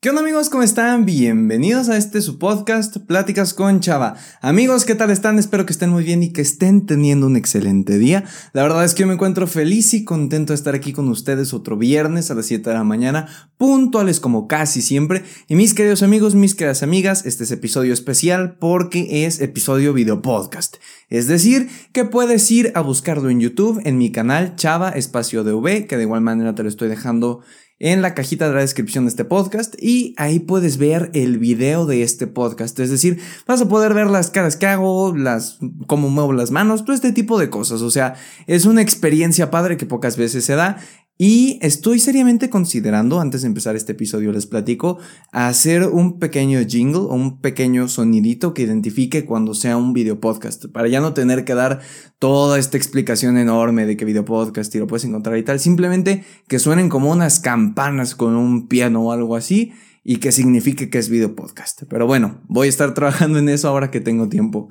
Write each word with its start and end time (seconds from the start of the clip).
¿Qué 0.00 0.10
onda 0.10 0.22
amigos? 0.22 0.48
¿Cómo 0.48 0.62
están? 0.62 1.06
Bienvenidos 1.06 1.88
a 1.88 1.96
este 1.96 2.22
su 2.22 2.38
podcast, 2.38 2.98
Pláticas 2.98 3.52
con 3.52 3.80
Chava. 3.80 4.14
Amigos, 4.40 4.84
¿qué 4.84 4.94
tal 4.94 5.10
están? 5.10 5.40
Espero 5.40 5.66
que 5.66 5.72
estén 5.72 5.90
muy 5.90 6.04
bien 6.04 6.22
y 6.22 6.32
que 6.32 6.40
estén 6.40 6.86
teniendo 6.86 7.26
un 7.26 7.34
excelente 7.34 7.98
día. 7.98 8.22
La 8.52 8.62
verdad 8.62 8.84
es 8.84 8.94
que 8.94 9.00
yo 9.00 9.08
me 9.08 9.14
encuentro 9.14 9.48
feliz 9.48 9.92
y 9.94 10.04
contento 10.04 10.52
de 10.52 10.54
estar 10.54 10.76
aquí 10.76 10.92
con 10.92 11.08
ustedes 11.08 11.52
otro 11.52 11.76
viernes 11.76 12.30
a 12.30 12.36
las 12.36 12.46
7 12.46 12.70
de 12.70 12.76
la 12.76 12.84
mañana, 12.84 13.26
puntuales 13.56 14.20
como 14.20 14.46
casi 14.46 14.82
siempre. 14.82 15.24
Y 15.48 15.56
mis 15.56 15.74
queridos 15.74 16.04
amigos, 16.04 16.36
mis 16.36 16.54
queridas 16.54 16.84
amigas, 16.84 17.26
este 17.26 17.42
es 17.42 17.50
episodio 17.50 17.92
especial 17.92 18.56
porque 18.60 19.26
es 19.26 19.40
episodio 19.40 19.92
video 19.92 20.22
podcast. 20.22 20.76
Es 21.08 21.26
decir, 21.26 21.70
que 21.90 22.04
puedes 22.04 22.48
ir 22.52 22.70
a 22.76 22.82
buscarlo 22.82 23.30
en 23.30 23.40
YouTube, 23.40 23.80
en 23.84 23.98
mi 23.98 24.12
canal 24.12 24.54
Chava 24.54 24.90
Espacio 24.90 25.42
DV, 25.42 25.88
que 25.88 25.96
de 25.96 26.04
igual 26.04 26.20
manera 26.20 26.54
te 26.54 26.62
lo 26.62 26.68
estoy 26.68 26.86
dejando 26.86 27.40
en 27.80 28.02
la 28.02 28.14
cajita 28.14 28.48
de 28.48 28.54
la 28.54 28.60
descripción 28.60 29.04
de 29.04 29.10
este 29.10 29.24
podcast 29.24 29.74
y 29.80 30.14
ahí 30.16 30.40
puedes 30.40 30.78
ver 30.78 31.10
el 31.14 31.38
video 31.38 31.86
de 31.86 32.02
este 32.02 32.26
podcast. 32.26 32.78
Es 32.80 32.90
decir, 32.90 33.20
vas 33.46 33.60
a 33.60 33.68
poder 33.68 33.94
ver 33.94 34.08
las 34.08 34.30
caras 34.30 34.56
que 34.56 34.66
hago, 34.66 35.14
las, 35.16 35.58
cómo 35.86 36.08
muevo 36.08 36.32
las 36.32 36.50
manos, 36.50 36.84
todo 36.84 36.94
este 36.94 37.12
tipo 37.12 37.38
de 37.38 37.50
cosas. 37.50 37.82
O 37.82 37.90
sea, 37.90 38.14
es 38.46 38.66
una 38.66 38.82
experiencia 38.82 39.50
padre 39.50 39.76
que 39.76 39.86
pocas 39.86 40.16
veces 40.16 40.44
se 40.44 40.54
da 40.54 40.78
y 41.20 41.58
estoy 41.62 41.98
seriamente 41.98 42.48
considerando, 42.48 43.20
antes 43.20 43.42
de 43.42 43.48
empezar 43.48 43.74
este 43.74 43.90
episodio 43.90 44.30
les 44.30 44.46
platico, 44.46 44.98
hacer 45.32 45.82
un 45.88 46.20
pequeño 46.20 46.60
jingle 46.64 47.00
o 47.00 47.14
un 47.14 47.40
pequeño 47.40 47.88
sonidito 47.88 48.54
que 48.54 48.62
identifique 48.62 49.24
cuando 49.24 49.52
sea 49.52 49.76
un 49.76 49.92
video 49.92 50.20
podcast, 50.20 50.66
para 50.66 50.86
ya 50.86 51.00
no 51.00 51.14
tener 51.14 51.44
que 51.44 51.54
dar 51.54 51.80
toda 52.20 52.56
esta 52.56 52.76
explicación 52.76 53.36
enorme 53.36 53.84
de 53.84 53.96
que 53.96 54.04
video 54.04 54.24
podcast 54.24 54.72
y 54.76 54.78
lo 54.78 54.86
puedes 54.86 55.04
encontrar 55.04 55.36
y 55.36 55.42
tal, 55.42 55.58
simplemente 55.58 56.24
que 56.46 56.60
suenen 56.60 56.88
como 56.88 57.10
unas 57.10 57.40
campanas 57.40 58.14
con 58.14 58.36
un 58.36 58.68
piano 58.68 59.02
o 59.02 59.10
algo 59.10 59.34
así 59.34 59.72
y 60.04 60.18
que 60.18 60.30
signifique 60.30 60.88
que 60.88 60.98
es 60.98 61.08
video 61.08 61.34
podcast. 61.34 61.82
Pero 61.90 62.06
bueno, 62.06 62.42
voy 62.46 62.68
a 62.68 62.70
estar 62.70 62.94
trabajando 62.94 63.40
en 63.40 63.48
eso 63.48 63.66
ahora 63.66 63.90
que 63.90 64.00
tengo 64.00 64.28
tiempo. 64.28 64.68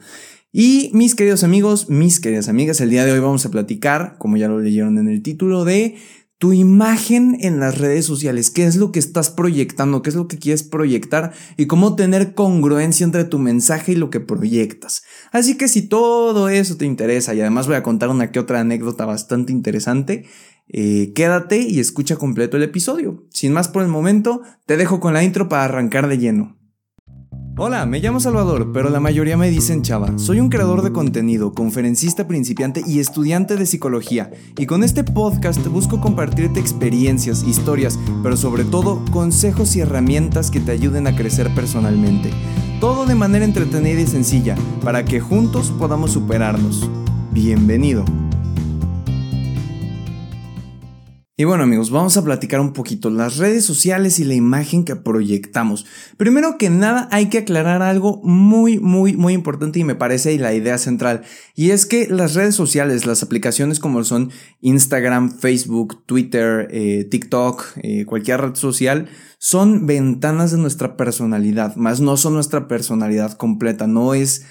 Y 0.53 0.91
mis 0.93 1.13
queridos 1.13 1.43
amigos, 1.43 1.89
mis 1.89 2.21
queridas 2.21 2.47
amigas, 2.47 2.79
el 2.79 2.89
día 2.89 3.03
de 3.03 3.11
hoy 3.11 3.19
vamos 3.19 3.45
a 3.45 3.51
platicar, 3.51 4.15
como 4.17 4.37
ya 4.37 4.47
lo 4.47 4.59
leyeron 4.59 4.97
en 4.97 5.09
el 5.09 5.21
título, 5.21 5.65
de 5.65 5.97
tu 6.39 6.53
imagen 6.53 7.37
en 7.41 7.59
las 7.59 7.79
redes 7.79 8.05
sociales, 8.05 8.51
qué 8.51 8.65
es 8.65 8.75
lo 8.75 8.91
que 8.91 8.99
estás 8.99 9.31
proyectando, 9.31 10.01
qué 10.01 10.09
es 10.09 10.15
lo 10.15 10.27
que 10.27 10.37
quieres 10.37 10.61
proyectar 10.61 11.33
y 11.57 11.65
cómo 11.65 11.95
tener 11.95 12.35
congruencia 12.35 13.05
entre 13.05 13.25
tu 13.25 13.39
mensaje 13.39 13.93
y 13.93 13.95
lo 13.95 14.11
que 14.11 14.19
proyectas. 14.19 15.03
Así 15.31 15.57
que 15.57 15.67
si 15.67 15.87
todo 15.87 16.49
eso 16.49 16.77
te 16.77 16.85
interesa 16.85 17.33
y 17.33 17.41
además 17.41 17.65
voy 17.65 17.75
a 17.75 17.83
contar 17.83 18.09
una 18.09 18.31
que 18.31 18.39
otra 18.39 18.59
anécdota 18.59 19.05
bastante 19.05 19.51
interesante, 19.51 20.25
eh, 20.69 21.13
quédate 21.15 21.59
y 21.59 21.79
escucha 21.79 22.17
completo 22.17 22.57
el 22.57 22.63
episodio. 22.63 23.25
Sin 23.31 23.53
más 23.53 23.67
por 23.67 23.81
el 23.81 23.87
momento, 23.87 24.41
te 24.65 24.77
dejo 24.77 24.99
con 24.99 25.13
la 25.13 25.23
intro 25.23 25.49
para 25.49 25.63
arrancar 25.63 26.07
de 26.07 26.19
lleno. 26.19 26.57
Hola, 27.59 27.87
me 27.87 27.99
llamo 27.99 28.19
Salvador, 28.19 28.71
pero 28.71 28.91
la 28.91 28.99
mayoría 28.99 29.35
me 29.35 29.49
dicen 29.49 29.81
Chava. 29.81 30.19
Soy 30.19 30.39
un 30.39 30.49
creador 30.49 30.83
de 30.83 30.91
contenido, 30.91 31.53
conferencista 31.53 32.27
principiante 32.27 32.83
y 32.85 32.99
estudiante 32.99 33.55
de 33.55 33.65
psicología. 33.65 34.29
Y 34.59 34.67
con 34.67 34.83
este 34.83 35.03
podcast 35.03 35.65
busco 35.65 35.99
compartirte 35.99 36.59
experiencias, 36.59 37.41
historias, 37.41 37.97
pero 38.21 38.37
sobre 38.37 38.63
todo 38.63 39.03
consejos 39.11 39.75
y 39.75 39.79
herramientas 39.79 40.51
que 40.51 40.59
te 40.59 40.71
ayuden 40.71 41.07
a 41.07 41.15
crecer 41.15 41.49
personalmente. 41.55 42.29
Todo 42.79 43.07
de 43.07 43.15
manera 43.15 43.43
entretenida 43.43 44.01
y 44.01 44.05
sencilla, 44.05 44.55
para 44.83 45.03
que 45.03 45.19
juntos 45.19 45.73
podamos 45.79 46.11
superarnos. 46.11 46.87
Bienvenido. 47.31 48.05
Y 51.39 51.43
bueno 51.43 51.65
amigos, 51.65 51.91
vamos 51.91 52.17
a 52.17 52.23
platicar 52.23 52.59
un 52.59 52.73
poquito 52.73 53.11
las 53.11 53.37
redes 53.37 53.63
sociales 53.63 54.17
y 54.17 54.23
la 54.23 54.33
imagen 54.33 54.83
que 54.83 54.95
proyectamos. 54.95 55.85
Primero 56.17 56.57
que 56.57 56.71
nada 56.71 57.07
hay 57.11 57.29
que 57.29 57.37
aclarar 57.37 57.83
algo 57.83 58.19
muy, 58.23 58.79
muy, 58.79 59.15
muy 59.15 59.33
importante 59.33 59.77
y 59.77 59.83
me 59.83 59.93
parece 59.93 60.35
la 60.39 60.55
idea 60.55 60.79
central. 60.79 61.21
Y 61.53 61.69
es 61.69 61.85
que 61.85 62.07
las 62.07 62.33
redes 62.33 62.55
sociales, 62.55 63.05
las 63.05 63.21
aplicaciones 63.21 63.79
como 63.79 64.03
son 64.03 64.31
Instagram, 64.61 65.37
Facebook, 65.37 66.03
Twitter, 66.07 66.69
eh, 66.71 67.03
TikTok, 67.03 67.65
eh, 67.83 68.05
cualquier 68.05 68.41
red 68.41 68.55
social, 68.55 69.07
son 69.37 69.85
ventanas 69.85 70.49
de 70.49 70.57
nuestra 70.57 70.97
personalidad, 70.97 71.75
más 71.75 72.01
no 72.01 72.17
son 72.17 72.33
nuestra 72.33 72.67
personalidad 72.67 73.33
completa, 73.33 73.85
no 73.85 74.15
es 74.15 74.43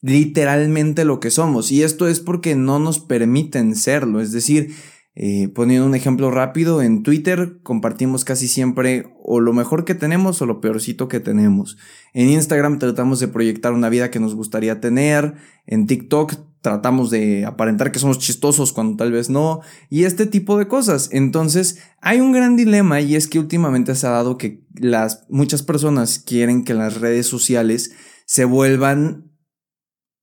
literalmente 0.00 1.04
lo 1.04 1.20
que 1.20 1.30
somos. 1.30 1.70
Y 1.70 1.82
esto 1.82 2.08
es 2.08 2.20
porque 2.20 2.56
no 2.56 2.78
nos 2.78 3.00
permiten 3.00 3.76
serlo, 3.76 4.22
es 4.22 4.32
decir, 4.32 4.74
eh, 5.14 5.48
poniendo 5.48 5.86
un 5.86 5.94
ejemplo 5.94 6.30
rápido, 6.30 6.80
en 6.80 7.02
Twitter 7.02 7.58
compartimos 7.62 8.24
casi 8.24 8.48
siempre 8.48 9.12
o 9.22 9.40
lo 9.40 9.52
mejor 9.52 9.84
que 9.84 9.94
tenemos 9.94 10.40
o 10.40 10.46
lo 10.46 10.60
peorcito 10.60 11.08
que 11.08 11.20
tenemos. 11.20 11.76
En 12.14 12.30
Instagram 12.30 12.78
tratamos 12.78 13.20
de 13.20 13.28
proyectar 13.28 13.72
una 13.74 13.90
vida 13.90 14.10
que 14.10 14.20
nos 14.20 14.34
gustaría 14.34 14.80
tener. 14.80 15.34
En 15.66 15.86
TikTok 15.86 16.34
tratamos 16.62 17.10
de 17.10 17.44
aparentar 17.44 17.92
que 17.92 17.98
somos 17.98 18.18
chistosos 18.18 18.72
cuando 18.72 18.96
tal 18.96 19.12
vez 19.12 19.28
no. 19.28 19.60
Y 19.90 20.04
este 20.04 20.24
tipo 20.24 20.56
de 20.56 20.66
cosas. 20.66 21.10
Entonces 21.12 21.78
hay 22.00 22.20
un 22.20 22.32
gran 22.32 22.56
dilema 22.56 23.02
y 23.02 23.14
es 23.14 23.28
que 23.28 23.38
últimamente 23.38 23.94
se 23.94 24.06
ha 24.06 24.10
dado 24.10 24.38
que 24.38 24.62
las 24.74 25.26
muchas 25.28 25.62
personas 25.62 26.20
quieren 26.20 26.64
que 26.64 26.72
las 26.72 27.00
redes 27.00 27.26
sociales 27.26 27.92
se 28.24 28.46
vuelvan 28.46 29.31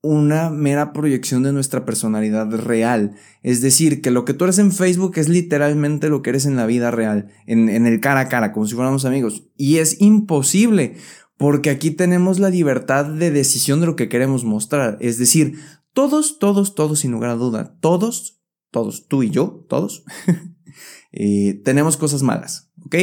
una 0.02 0.50
mera 0.50 0.94
proyección 0.94 1.44
de 1.44 1.52
nuestra 1.52 1.86
personalidad 1.86 2.50
real. 2.52 3.16
Es 3.44 3.62
decir, 3.62 4.02
que 4.02 4.12
lo 4.12 4.26
que 4.26 4.34
tú 4.34 4.46
eres 4.46 4.60
en 4.60 4.72
Facebook 4.72 5.14
es 5.18 5.28
literalmente 5.28 6.10
lo 6.10 6.22
que 6.22 6.30
eres 6.30 6.46
en 6.46 6.56
la 6.56 6.66
vida 6.66 6.92
real, 6.92 7.30
en, 7.48 7.70
en, 7.70 7.86
el 7.86 8.00
cara 8.00 8.22
a 8.22 8.30
cara, 8.30 8.54
como 8.54 8.66
si 8.66 8.76
fuéramos 8.76 9.06
amigos. 9.06 9.50
Y 9.58 9.78
es 9.78 10.00
imposible, 10.00 10.96
porque 11.38 11.70
aquí 11.70 11.92
tenemos 11.92 12.40
la 12.40 12.50
libertad 12.50 13.06
de 13.06 13.32
decisión 13.32 13.82
de 13.82 13.88
lo 13.88 13.96
que 13.96 14.10
queremos 14.10 14.46
mostrar. 14.46 14.98
Es 15.02 15.18
decir, 15.18 15.56
todos, 15.94 16.40
todos, 16.40 16.76
todos, 16.76 17.00
sin 17.00 17.12
lugar 17.12 17.32
a 17.32 17.36
duda, 17.36 17.78
todos, 17.82 18.42
todos, 18.72 19.08
tú 19.08 19.24
y 19.24 19.30
yo, 19.30 19.66
todos, 19.68 20.06
eh, 21.12 21.62
tenemos 21.66 21.98
cosas 21.98 22.24
malas, 22.24 22.72
¿ok? 22.86 22.96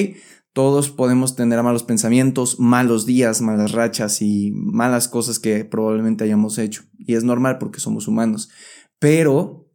Todos 0.56 0.89
podemos 0.89 1.37
tener 1.37 1.62
malos 1.62 1.83
pensamientos, 1.83 2.59
malos 2.59 3.05
días, 3.05 3.43
malas 3.43 3.72
rachas 3.72 4.22
y 4.22 4.53
malas 4.55 5.06
cosas 5.06 5.39
que 5.39 5.67
probablemente 5.67 6.25
hayamos 6.25 6.56
hecho. 6.56 6.84
Y 6.97 7.12
es 7.12 7.25
normal 7.25 7.59
porque 7.59 7.78
somos 7.78 8.09
humanos. 8.09 8.49
Pero 8.99 9.69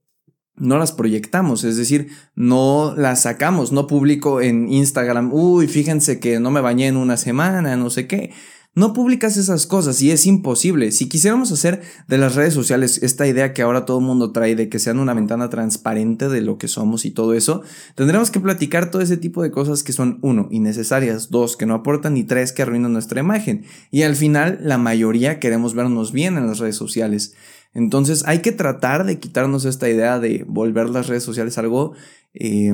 no 0.56 0.80
las 0.80 0.92
proyectamos, 0.92 1.66
es 1.66 1.78
decir, 1.78 2.08
no 2.34 2.96
las 2.98 3.22
sacamos, 3.22 3.72
no 3.72 3.86
publico 3.86 4.42
en 4.42 4.74
Instagram, 4.74 5.32
uy, 5.32 5.68
fíjense 5.68 6.20
que 6.20 6.40
no 6.40 6.50
me 6.50 6.62
bañé 6.62 6.88
en 6.88 6.98
una 6.98 7.16
semana, 7.16 7.78
no 7.78 7.92
sé 7.92 8.08
qué. 8.08 8.34
No 8.74 8.94
publicas 8.94 9.36
esas 9.36 9.68
cosas 9.68 10.02
y 10.02 10.12
es 10.12 10.26
imposible. 10.26 10.94
Si 10.94 11.10
quisiéramos 11.10 11.52
hacer 11.52 11.82
de 12.08 12.18
las 12.18 12.36
redes 12.36 12.54
sociales 12.54 13.04
esta 13.04 13.28
idea 13.28 13.52
que 13.52 13.64
ahora 13.64 13.86
todo 13.86 14.00
el 14.00 14.06
mundo 14.06 14.32
trae 14.32 14.56
de 14.56 14.70
que 14.70 14.80
sean 14.80 15.00
una 15.00 15.14
ventana 15.14 15.50
transparente 15.50 16.30
de 16.30 16.40
lo 16.40 16.58
que 16.58 16.70
somos 16.70 17.04
y 17.04 17.12
todo 17.12 17.34
eso, 17.34 17.64
tendremos 17.96 18.32
que 18.32 18.40
platicar 18.40 18.90
todo 18.90 19.02
ese 19.02 19.18
tipo 19.18 19.44
de 19.44 19.52
cosas 19.52 19.84
que 19.84 19.92
son, 19.92 20.20
uno, 20.22 20.48
innecesarias, 20.52 21.30
dos, 21.30 21.58
que 21.58 21.66
no 21.66 21.74
aportan 21.74 22.16
y 22.16 22.24
tres, 22.24 22.54
que 22.54 22.62
arruinan 22.62 22.94
nuestra 22.94 23.20
imagen. 23.20 23.66
Y 23.92 24.04
al 24.04 24.16
final, 24.16 24.60
la 24.62 24.78
mayoría 24.78 25.42
queremos 25.42 25.74
vernos 25.74 26.14
bien 26.14 26.38
en 26.38 26.48
las 26.48 26.60
redes 26.60 26.78
sociales. 26.78 27.34
Entonces 27.74 28.24
hay 28.26 28.40
que 28.40 28.54
tratar 28.54 29.06
de 29.06 29.20
quitarnos 29.20 29.66
esta 29.66 29.90
idea 29.90 30.18
de 30.18 30.46
volver 30.48 30.90
las 30.90 31.08
redes 31.08 31.24
sociales 31.24 31.58
algo... 31.58 31.92
Eh, 32.34 32.74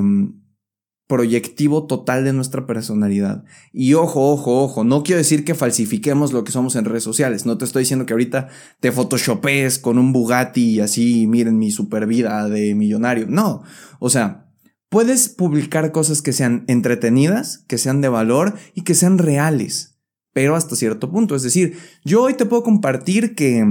proyectivo 1.08 1.86
total 1.86 2.22
de 2.22 2.34
nuestra 2.34 2.66
personalidad. 2.66 3.42
Y 3.72 3.94
ojo, 3.94 4.30
ojo, 4.30 4.62
ojo, 4.62 4.84
no 4.84 5.02
quiero 5.02 5.18
decir 5.18 5.42
que 5.44 5.54
falsifiquemos 5.54 6.32
lo 6.32 6.44
que 6.44 6.52
somos 6.52 6.76
en 6.76 6.84
redes 6.84 7.02
sociales, 7.02 7.46
no 7.46 7.58
te 7.58 7.64
estoy 7.64 7.82
diciendo 7.82 8.06
que 8.06 8.12
ahorita 8.12 8.48
te 8.78 8.92
photoshopes 8.92 9.78
con 9.78 9.98
un 9.98 10.12
Bugatti 10.12 10.74
y 10.74 10.80
así 10.80 11.26
miren 11.26 11.58
mi 11.58 11.70
super 11.70 12.06
vida 12.06 12.48
de 12.48 12.74
millonario, 12.74 13.26
no, 13.26 13.62
o 13.98 14.10
sea, 14.10 14.50
puedes 14.90 15.30
publicar 15.30 15.92
cosas 15.92 16.20
que 16.20 16.34
sean 16.34 16.64
entretenidas, 16.68 17.64
que 17.66 17.78
sean 17.78 18.02
de 18.02 18.10
valor 18.10 18.54
y 18.74 18.82
que 18.82 18.94
sean 18.94 19.16
reales, 19.16 19.98
pero 20.34 20.56
hasta 20.56 20.76
cierto 20.76 21.10
punto, 21.10 21.34
es 21.34 21.42
decir, 21.42 21.78
yo 22.04 22.22
hoy 22.22 22.34
te 22.34 22.44
puedo 22.44 22.62
compartir 22.62 23.34
que 23.34 23.64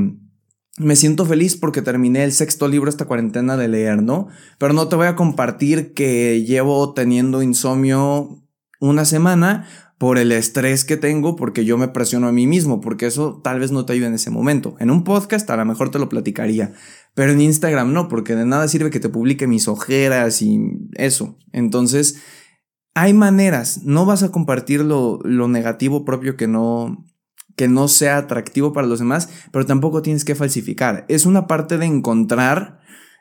me 0.77 0.95
siento 0.95 1.25
feliz 1.25 1.57
porque 1.57 1.81
terminé 1.81 2.23
el 2.23 2.31
sexto 2.31 2.67
libro 2.67 2.89
esta 2.89 3.05
cuarentena 3.05 3.57
de 3.57 3.67
leer, 3.67 4.03
¿no? 4.03 4.27
Pero 4.57 4.73
no 4.73 4.87
te 4.87 4.95
voy 4.95 5.07
a 5.07 5.15
compartir 5.15 5.93
que 5.93 6.43
llevo 6.43 6.93
teniendo 6.93 7.41
insomnio 7.41 8.43
una 8.79 9.05
semana 9.05 9.67
por 9.97 10.19
el 10.19 10.31
estrés 10.31 10.85
que 10.85 10.95
tengo 10.95 11.35
porque 11.35 11.65
yo 11.65 11.77
me 11.79 11.87
presiono 11.87 12.27
a 12.27 12.31
mí 12.31 12.45
mismo, 12.45 12.79
porque 12.79 13.07
eso 13.07 13.41
tal 13.43 13.59
vez 13.59 13.71
no 13.71 13.85
te 13.85 13.93
ayude 13.93 14.07
en 14.07 14.13
ese 14.13 14.29
momento. 14.29 14.75
En 14.79 14.91
un 14.91 15.03
podcast 15.03 15.49
a 15.49 15.57
lo 15.57 15.65
mejor 15.65 15.89
te 15.89 15.97
lo 15.97 16.09
platicaría, 16.09 16.73
pero 17.15 17.31
en 17.31 17.41
Instagram 17.41 17.91
no, 17.93 18.07
porque 18.07 18.35
de 18.35 18.45
nada 18.45 18.67
sirve 18.67 18.91
que 18.91 18.99
te 18.99 19.09
publique 19.09 19.47
mis 19.47 19.67
ojeras 19.67 20.43
y 20.43 20.59
eso. 20.93 21.39
Entonces, 21.51 22.21
hay 22.93 23.13
maneras, 23.13 23.81
no 23.83 24.05
vas 24.05 24.21
a 24.21 24.31
compartir 24.31 24.81
lo, 24.81 25.19
lo 25.23 25.47
negativo 25.47 26.05
propio 26.05 26.37
que 26.37 26.47
no, 26.47 27.06
que 27.57 27.67
no 27.67 27.89
sea 27.89 28.17
atractivo 28.17 28.71
para 28.71 28.87
los 28.87 28.99
demás, 28.99 29.29
pero 29.51 29.65
tampoco 29.65 30.01
tienes 30.01 30.23
que 30.23 30.35
falsificar. 30.35 31.05
Es 31.09 31.25
una 31.25 31.47
parte 31.47 31.77
de 31.77 31.87
encontrar 31.87 32.79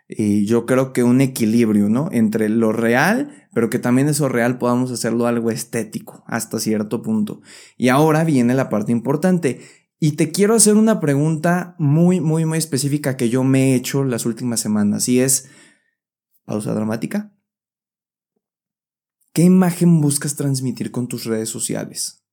Y 0.09 0.47
yo 0.47 0.67
creo 0.67 0.93
que 0.93 1.03
un 1.03 1.21
equilibrio, 1.21 1.89
¿no? 1.89 2.09
Entre 2.13 2.49
lo 2.49 2.71
real, 2.71 3.49
pero 3.53 3.71
que 3.71 3.81
también 3.81 4.09
eso 4.09 4.29
real 4.29 4.57
podamos 4.57 4.93
hacerlo 4.93 5.27
algo 5.27 5.51
estético 5.51 6.23
hasta 6.29 6.61
cierto 6.61 7.03
punto. 7.03 7.41
Y 7.77 7.89
ahora 7.89 8.23
viene 8.23 8.55
la 8.55 8.69
parte 8.69 8.93
importante. 8.93 9.63
Y 9.99 10.13
te 10.13 10.31
quiero 10.31 10.55
hacer 10.55 10.77
una 10.77 11.01
pregunta 11.01 11.75
muy, 11.79 12.21
muy, 12.21 12.45
muy 12.45 12.59
específica 12.59 13.17
que 13.17 13.31
yo 13.31 13.43
me 13.43 13.73
he 13.73 13.75
hecho 13.75 14.05
las 14.05 14.27
últimas 14.27 14.61
semanas. 14.61 15.09
Y 15.09 15.19
es, 15.19 15.49
pausa 16.45 16.73
dramática. 16.73 17.33
¿Qué 19.33 19.43
imagen 19.43 20.01
buscas 20.01 20.37
transmitir 20.37 20.93
con 20.93 21.09
tus 21.09 21.25
redes 21.25 21.49
sociales? 21.49 22.26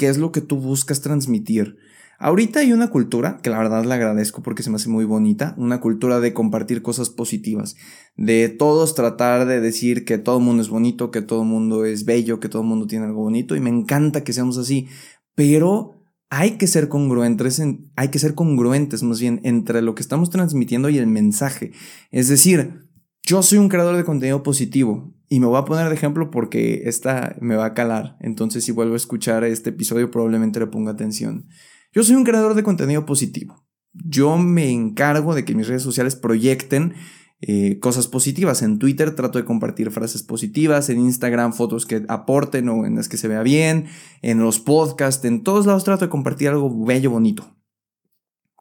¿Qué 0.00 0.08
es 0.08 0.16
lo 0.16 0.32
que 0.32 0.40
tú 0.40 0.56
buscas 0.56 1.02
transmitir? 1.02 1.76
Ahorita 2.18 2.60
hay 2.60 2.72
una 2.72 2.88
cultura, 2.88 3.38
que 3.42 3.50
la 3.50 3.58
verdad 3.58 3.84
le 3.84 3.92
agradezco 3.92 4.42
porque 4.42 4.62
se 4.62 4.70
me 4.70 4.76
hace 4.76 4.88
muy 4.88 5.04
bonita, 5.04 5.54
una 5.58 5.82
cultura 5.82 6.20
de 6.20 6.32
compartir 6.32 6.80
cosas 6.80 7.10
positivas, 7.10 7.76
de 8.16 8.48
todos 8.48 8.94
tratar 8.94 9.46
de 9.46 9.60
decir 9.60 10.06
que 10.06 10.16
todo 10.16 10.38
el 10.38 10.44
mundo 10.44 10.62
es 10.62 10.70
bonito, 10.70 11.10
que 11.10 11.20
todo 11.20 11.42
el 11.42 11.48
mundo 11.48 11.84
es 11.84 12.06
bello, 12.06 12.40
que 12.40 12.48
todo 12.48 12.62
el 12.62 12.68
mundo 12.68 12.86
tiene 12.86 13.04
algo 13.04 13.24
bonito 13.24 13.56
y 13.56 13.60
me 13.60 13.68
encanta 13.68 14.24
que 14.24 14.32
seamos 14.32 14.56
así, 14.56 14.88
pero 15.34 16.02
hay 16.30 16.52
que 16.52 16.66
ser 16.66 16.88
congruentes, 16.88 17.60
hay 17.94 18.08
que 18.08 18.18
ser 18.18 18.34
congruentes 18.34 19.02
más 19.02 19.20
bien 19.20 19.42
entre 19.44 19.82
lo 19.82 19.94
que 19.94 20.00
estamos 20.00 20.30
transmitiendo 20.30 20.88
y 20.88 20.96
el 20.96 21.08
mensaje. 21.08 21.72
Es 22.10 22.28
decir, 22.28 22.88
yo 23.22 23.42
soy 23.42 23.58
un 23.58 23.68
creador 23.68 23.98
de 23.98 24.04
contenido 24.04 24.42
positivo 24.42 25.12
y 25.32 25.38
me 25.38 25.46
voy 25.46 25.58
a 25.58 25.64
poner 25.64 25.88
de 25.88 25.94
ejemplo 25.94 26.32
porque 26.32 26.82
esta 26.86 27.36
me 27.40 27.54
va 27.54 27.66
a 27.66 27.72
calar. 27.72 28.16
Entonces, 28.20 28.64
si 28.64 28.72
vuelvo 28.72 28.94
a 28.94 28.96
escuchar 28.96 29.44
este 29.44 29.70
episodio, 29.70 30.10
probablemente 30.10 30.58
le 30.58 30.66
ponga 30.66 30.90
atención. 30.90 31.46
Yo 31.92 32.02
soy 32.02 32.16
un 32.16 32.24
creador 32.24 32.54
de 32.54 32.64
contenido 32.64 33.06
positivo. 33.06 33.64
Yo 33.92 34.36
me 34.38 34.70
encargo 34.70 35.36
de 35.36 35.44
que 35.44 35.54
mis 35.54 35.68
redes 35.68 35.84
sociales 35.84 36.16
proyecten 36.16 36.94
eh, 37.42 37.78
cosas 37.78 38.08
positivas. 38.08 38.62
En 38.62 38.80
Twitter 38.80 39.14
trato 39.14 39.38
de 39.38 39.44
compartir 39.44 39.92
frases 39.92 40.24
positivas, 40.24 40.90
en 40.90 40.98
Instagram 40.98 41.52
fotos 41.52 41.86
que 41.86 42.04
aporten 42.08 42.68
o 42.68 42.84
en 42.84 42.96
las 42.96 43.08
que 43.08 43.16
se 43.16 43.28
vea 43.28 43.44
bien, 43.44 43.86
en 44.22 44.40
los 44.40 44.58
podcasts, 44.58 45.24
en 45.24 45.44
todos 45.44 45.64
lados 45.64 45.84
trato 45.84 46.06
de 46.06 46.10
compartir 46.10 46.48
algo 46.48 46.84
bello, 46.84 47.12
bonito. 47.12 47.56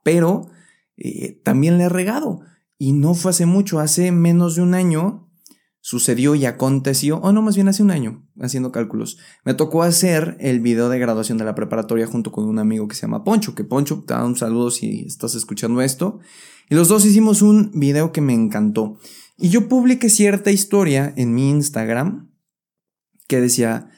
Pero 0.04 0.52
eh, 0.98 1.42
también 1.44 1.80
le 1.80 1.86
he 1.86 1.90
regado. 1.90 2.42
Y 2.78 2.94
no 2.94 3.16
fue 3.16 3.32
hace 3.32 3.48
mucho, 3.48 3.80
hace 3.80 4.12
menos 4.12 4.56
de 4.56 4.62
un 4.62 4.76
año 4.76 5.29
sucedió 5.90 6.36
y 6.36 6.46
aconteció, 6.46 7.18
o 7.18 7.32
no, 7.32 7.42
más 7.42 7.56
bien 7.56 7.68
hace 7.68 7.82
un 7.82 7.90
año, 7.90 8.24
haciendo 8.40 8.72
cálculos. 8.72 9.18
Me 9.44 9.56
tocó 9.56 9.82
hacer 9.82 10.38
el 10.40 10.60
video 10.60 10.88
de 10.88 11.00
graduación 11.00 11.40
de 11.40 11.46
la 11.46 11.56
preparatoria 11.56 12.06
junto 12.06 12.32
con 12.32 12.46
un 12.46 12.60
amigo 12.60 12.88
que 12.88 12.94
se 12.94 13.02
llama 13.02 13.24
Poncho, 13.24 13.56
que 13.56 13.64
Poncho, 13.64 14.04
te 14.06 14.14
da 14.14 14.24
un 14.24 14.36
saludo 14.36 14.70
si 14.70 15.06
estás 15.08 15.34
escuchando 15.34 15.82
esto. 15.82 16.20
Y 16.70 16.76
los 16.76 16.90
dos 16.90 17.06
hicimos 17.06 17.42
un 17.42 17.72
video 17.74 18.12
que 18.12 18.22
me 18.22 18.36
encantó. 18.36 19.00
Y 19.36 19.50
yo 19.50 19.68
publiqué 19.68 20.12
cierta 20.12 20.52
historia 20.52 21.12
en 21.18 21.34
mi 21.34 21.50
Instagram 21.50 22.36
que 23.28 23.42
decía 23.42 23.90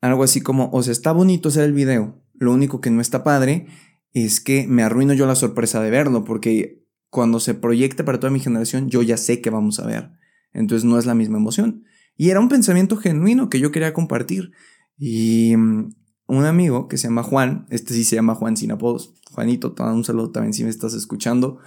algo 0.00 0.24
así 0.24 0.40
como, 0.40 0.68
o 0.72 0.82
sea, 0.82 0.90
está 0.90 1.12
bonito 1.12 1.50
hacer 1.50 1.62
el 1.62 1.74
video, 1.74 2.24
lo 2.34 2.52
único 2.52 2.80
que 2.80 2.90
no 2.90 3.00
está 3.00 3.22
padre 3.22 3.68
es 4.14 4.40
que 4.40 4.66
me 4.66 4.82
arruino 4.82 5.14
yo 5.14 5.26
la 5.26 5.36
sorpresa 5.36 5.80
de 5.80 5.90
verlo, 5.90 6.24
porque 6.24 6.88
cuando 7.08 7.38
se 7.38 7.54
proyecta 7.54 8.04
para 8.04 8.18
toda 8.18 8.32
mi 8.32 8.40
generación, 8.40 8.90
yo 8.90 9.02
ya 9.02 9.16
sé 9.16 9.40
que 9.40 9.50
vamos 9.50 9.78
a 9.78 9.86
ver. 9.86 10.10
Entonces 10.56 10.84
no 10.84 10.98
es 10.98 11.06
la 11.06 11.14
misma 11.14 11.38
emoción. 11.38 11.84
Y 12.16 12.30
era 12.30 12.40
un 12.40 12.48
pensamiento 12.48 12.96
genuino 12.96 13.50
que 13.50 13.60
yo 13.60 13.70
quería 13.70 13.92
compartir. 13.92 14.52
Y 14.98 15.54
mm, 15.56 15.94
un 16.28 16.44
amigo 16.44 16.88
que 16.88 16.96
se 16.96 17.08
llama 17.08 17.22
Juan, 17.22 17.66
este 17.70 17.94
sí 17.94 18.04
se 18.04 18.16
llama 18.16 18.34
Juan 18.34 18.56
sin 18.56 18.72
apodos, 18.72 19.14
Juanito, 19.32 19.72
te 19.72 19.82
un 19.82 20.04
saludo 20.04 20.30
también 20.30 20.54
si 20.54 20.64
me 20.64 20.70
estás 20.70 20.94
escuchando, 20.94 21.58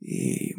eh, 0.00 0.54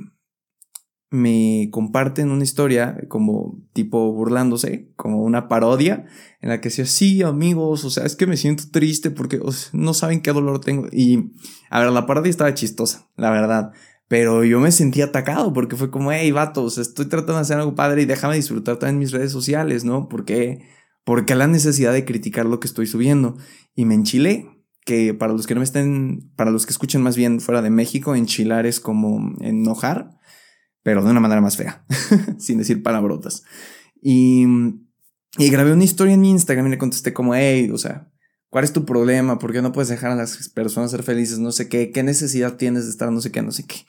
me 1.10 1.68
comparten 1.72 2.32
una 2.32 2.44
historia 2.44 2.98
como 3.10 3.60
tipo 3.74 4.14
burlándose, 4.14 4.94
como 4.96 5.24
una 5.24 5.50
parodia, 5.50 6.06
en 6.40 6.50
la 6.50 6.62
que 6.62 6.70
decía, 6.70 6.86
sí 6.86 7.22
amigos, 7.22 7.84
o 7.84 7.90
sea, 7.90 8.06
es 8.06 8.16
que 8.16 8.28
me 8.28 8.38
siento 8.38 8.64
triste 8.72 9.12
porque 9.12 9.42
no 9.74 9.94
saben 9.94 10.22
qué 10.22 10.32
dolor 10.32 10.62
tengo. 10.62 10.88
Y 10.92 11.34
a 11.70 11.82
ver, 11.82 11.92
la 11.92 12.06
parodia 12.06 12.30
estaba 12.30 12.54
chistosa, 12.54 13.10
la 13.18 13.32
verdad. 13.32 13.74
Pero 14.12 14.44
yo 14.44 14.60
me 14.60 14.74
sentí 14.74 15.02
atacado 15.02 15.54
porque 15.54 15.78
fue 15.78 15.90
como, 15.90 16.12
hey, 16.12 16.32
vatos, 16.32 16.78
estoy 16.78 17.06
tratando 17.06 17.36
de 17.36 17.40
hacer 17.40 17.58
algo 17.58 17.76
padre 17.76 18.02
y 18.02 18.06
déjame 18.06 18.36
disfrutar 18.36 18.76
también 18.76 19.00
mis 19.00 19.14
redes 19.14 19.32
sociales, 19.32 19.86
¿no? 19.86 20.10
Porque, 20.10 20.68
porque 21.06 21.34
la 21.34 21.48
necesidad 21.48 21.94
de 21.94 22.04
criticar 22.04 22.46
lo 22.46 22.60
que 22.60 22.68
estoy 22.68 22.88
subiendo. 22.88 23.38
Y 23.74 23.86
me 23.86 23.96
enchilé, 23.96 24.50
que 24.84 25.14
para 25.14 25.32
los 25.32 25.48
que 25.48 25.54
no 25.54 25.62
me 25.62 25.64
estén, 25.64 26.30
para 26.36 26.52
los 26.52 26.66
que 26.66 26.74
escuchen 26.74 27.02
más 27.02 27.16
bien 27.16 27.40
fuera 27.40 27.62
de 27.62 27.70
México, 27.70 28.14
enchilar 28.14 28.66
es 28.66 28.82
como 28.82 29.34
enojar, 29.40 30.10
pero 30.84 31.06
de 31.06 31.12
una 31.12 31.22
manera 31.22 31.40
más 31.40 31.56
fea, 31.56 31.86
sin 32.38 32.58
decir 32.58 32.84
palabrotas. 32.84 33.44
Y, 34.02 34.46
y 35.38 35.50
grabé 35.52 35.72
una 35.72 35.86
historia 35.86 36.16
en 36.16 36.20
mi 36.20 36.32
Instagram 36.32 36.68
y 36.68 36.72
le 36.72 36.78
contesté 36.78 37.14
como, 37.14 37.34
hey, 37.34 37.70
o 37.72 37.78
sea, 37.78 38.11
¿Cuál 38.52 38.66
es 38.66 38.74
tu 38.74 38.84
problema? 38.84 39.40
¿Por 39.40 39.54
qué 39.54 39.62
no 39.62 39.72
puedes 39.72 39.88
dejar 39.88 40.12
a 40.12 40.16
las 40.16 40.50
personas 40.50 40.92
ser 40.92 41.04
felices? 41.04 41.40
No 41.40 41.54
sé 41.54 41.70
qué. 41.70 41.92
¿Qué 41.92 42.04
necesidad 42.04 42.58
tienes 42.58 42.84
de 42.84 42.92
estar 42.92 43.10
no 43.10 43.22
sé 43.22 43.32
qué, 43.32 43.42
no 43.42 43.54
sé 43.54 43.64
qué? 43.64 43.86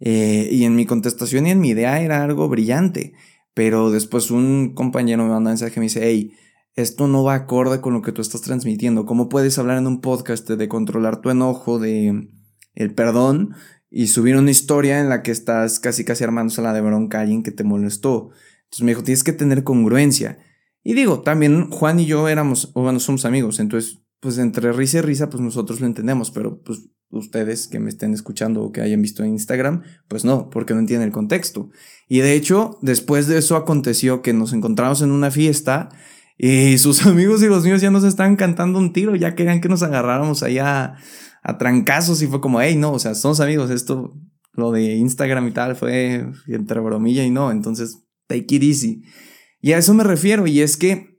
Eh, 0.00 0.48
y 0.50 0.64
en 0.64 0.74
mi 0.74 0.86
contestación 0.86 1.46
y 1.46 1.52
en 1.52 1.60
mi 1.60 1.68
idea 1.68 2.00
era 2.02 2.24
algo 2.24 2.48
brillante. 2.48 3.12
Pero 3.54 3.92
después 3.92 4.32
un 4.32 4.74
compañero 4.74 5.22
me 5.22 5.28
manda 5.28 5.50
un 5.50 5.52
mensaje 5.52 5.74
y 5.76 5.78
me 5.78 5.84
dice, 5.84 6.00
hey, 6.02 6.34
esto 6.74 7.06
no 7.06 7.22
va 7.22 7.34
acorde 7.34 7.80
con 7.80 7.92
lo 7.92 8.02
que 8.02 8.10
tú 8.10 8.22
estás 8.22 8.40
transmitiendo. 8.40 9.06
¿Cómo 9.06 9.28
puedes 9.28 9.56
hablar 9.58 9.78
en 9.78 9.86
un 9.86 10.00
podcast 10.00 10.50
de 10.50 10.68
controlar 10.68 11.20
tu 11.20 11.30
enojo, 11.30 11.78
de 11.78 12.28
el 12.74 12.94
perdón 12.94 13.54
y 13.88 14.08
subir 14.08 14.34
una 14.34 14.50
historia 14.50 14.98
en 14.98 15.10
la 15.10 15.22
que 15.22 15.30
estás 15.30 15.78
casi 15.78 16.04
casi 16.04 16.24
armándose 16.24 16.60
la 16.60 16.72
de 16.72 16.80
bronca 16.80 17.18
a 17.18 17.20
alguien 17.20 17.44
que 17.44 17.52
te 17.52 17.62
molestó? 17.62 18.30
Entonces 18.64 18.82
me 18.82 18.90
dijo, 18.90 19.04
tienes 19.04 19.22
que 19.22 19.32
tener 19.32 19.62
congruencia. 19.62 20.38
Y 20.84 20.94
digo, 20.94 21.20
también 21.20 21.70
Juan 21.70 22.00
y 22.00 22.06
yo 22.06 22.28
éramos, 22.28 22.70
o 22.74 22.82
bueno, 22.82 22.98
somos 23.00 23.24
amigos, 23.24 23.60
entonces, 23.60 24.00
pues 24.20 24.38
entre 24.38 24.72
risa 24.72 24.98
y 24.98 25.00
risa, 25.02 25.30
pues 25.30 25.40
nosotros 25.40 25.80
lo 25.80 25.86
entendemos, 25.86 26.30
pero 26.30 26.60
pues 26.62 26.90
ustedes 27.12 27.68
que 27.68 27.78
me 27.78 27.90
estén 27.90 28.14
escuchando 28.14 28.62
o 28.62 28.72
que 28.72 28.80
hayan 28.80 29.02
visto 29.02 29.22
en 29.22 29.30
Instagram, 29.30 29.82
pues 30.08 30.24
no, 30.24 30.48
porque 30.50 30.74
no 30.74 30.80
entienden 30.80 31.08
el 31.08 31.12
contexto. 31.12 31.70
Y 32.08 32.20
de 32.20 32.34
hecho, 32.34 32.78
después 32.82 33.26
de 33.26 33.38
eso 33.38 33.56
aconteció 33.56 34.22
que 34.22 34.32
nos 34.32 34.52
encontramos 34.52 35.02
en 35.02 35.12
una 35.12 35.30
fiesta 35.30 35.90
y 36.38 36.78
sus 36.78 37.06
amigos 37.06 37.42
y 37.42 37.46
los 37.46 37.64
míos 37.64 37.80
ya 37.80 37.90
nos 37.90 38.04
estaban 38.04 38.36
cantando 38.36 38.78
un 38.78 38.92
tiro, 38.92 39.14
ya 39.14 39.34
querían 39.34 39.60
que 39.60 39.68
nos 39.68 39.82
agarráramos 39.82 40.42
allá 40.42 40.96
a, 41.42 41.58
trancazos 41.58 42.22
y 42.22 42.26
fue 42.26 42.40
como, 42.40 42.60
hey, 42.60 42.76
no, 42.76 42.92
o 42.92 42.98
sea, 42.98 43.14
somos 43.14 43.40
amigos, 43.40 43.70
esto, 43.70 44.18
lo 44.52 44.72
de 44.72 44.94
Instagram 44.94 45.48
y 45.48 45.50
tal 45.52 45.76
fue 45.76 46.26
entre 46.46 46.80
bromilla 46.80 47.24
y 47.24 47.30
no, 47.30 47.50
entonces, 47.50 47.98
take 48.26 48.56
it 48.56 48.62
easy. 48.62 49.02
Y 49.62 49.72
a 49.72 49.78
eso 49.78 49.94
me 49.94 50.04
refiero, 50.04 50.46
y 50.46 50.60
es 50.60 50.76
que 50.76 51.12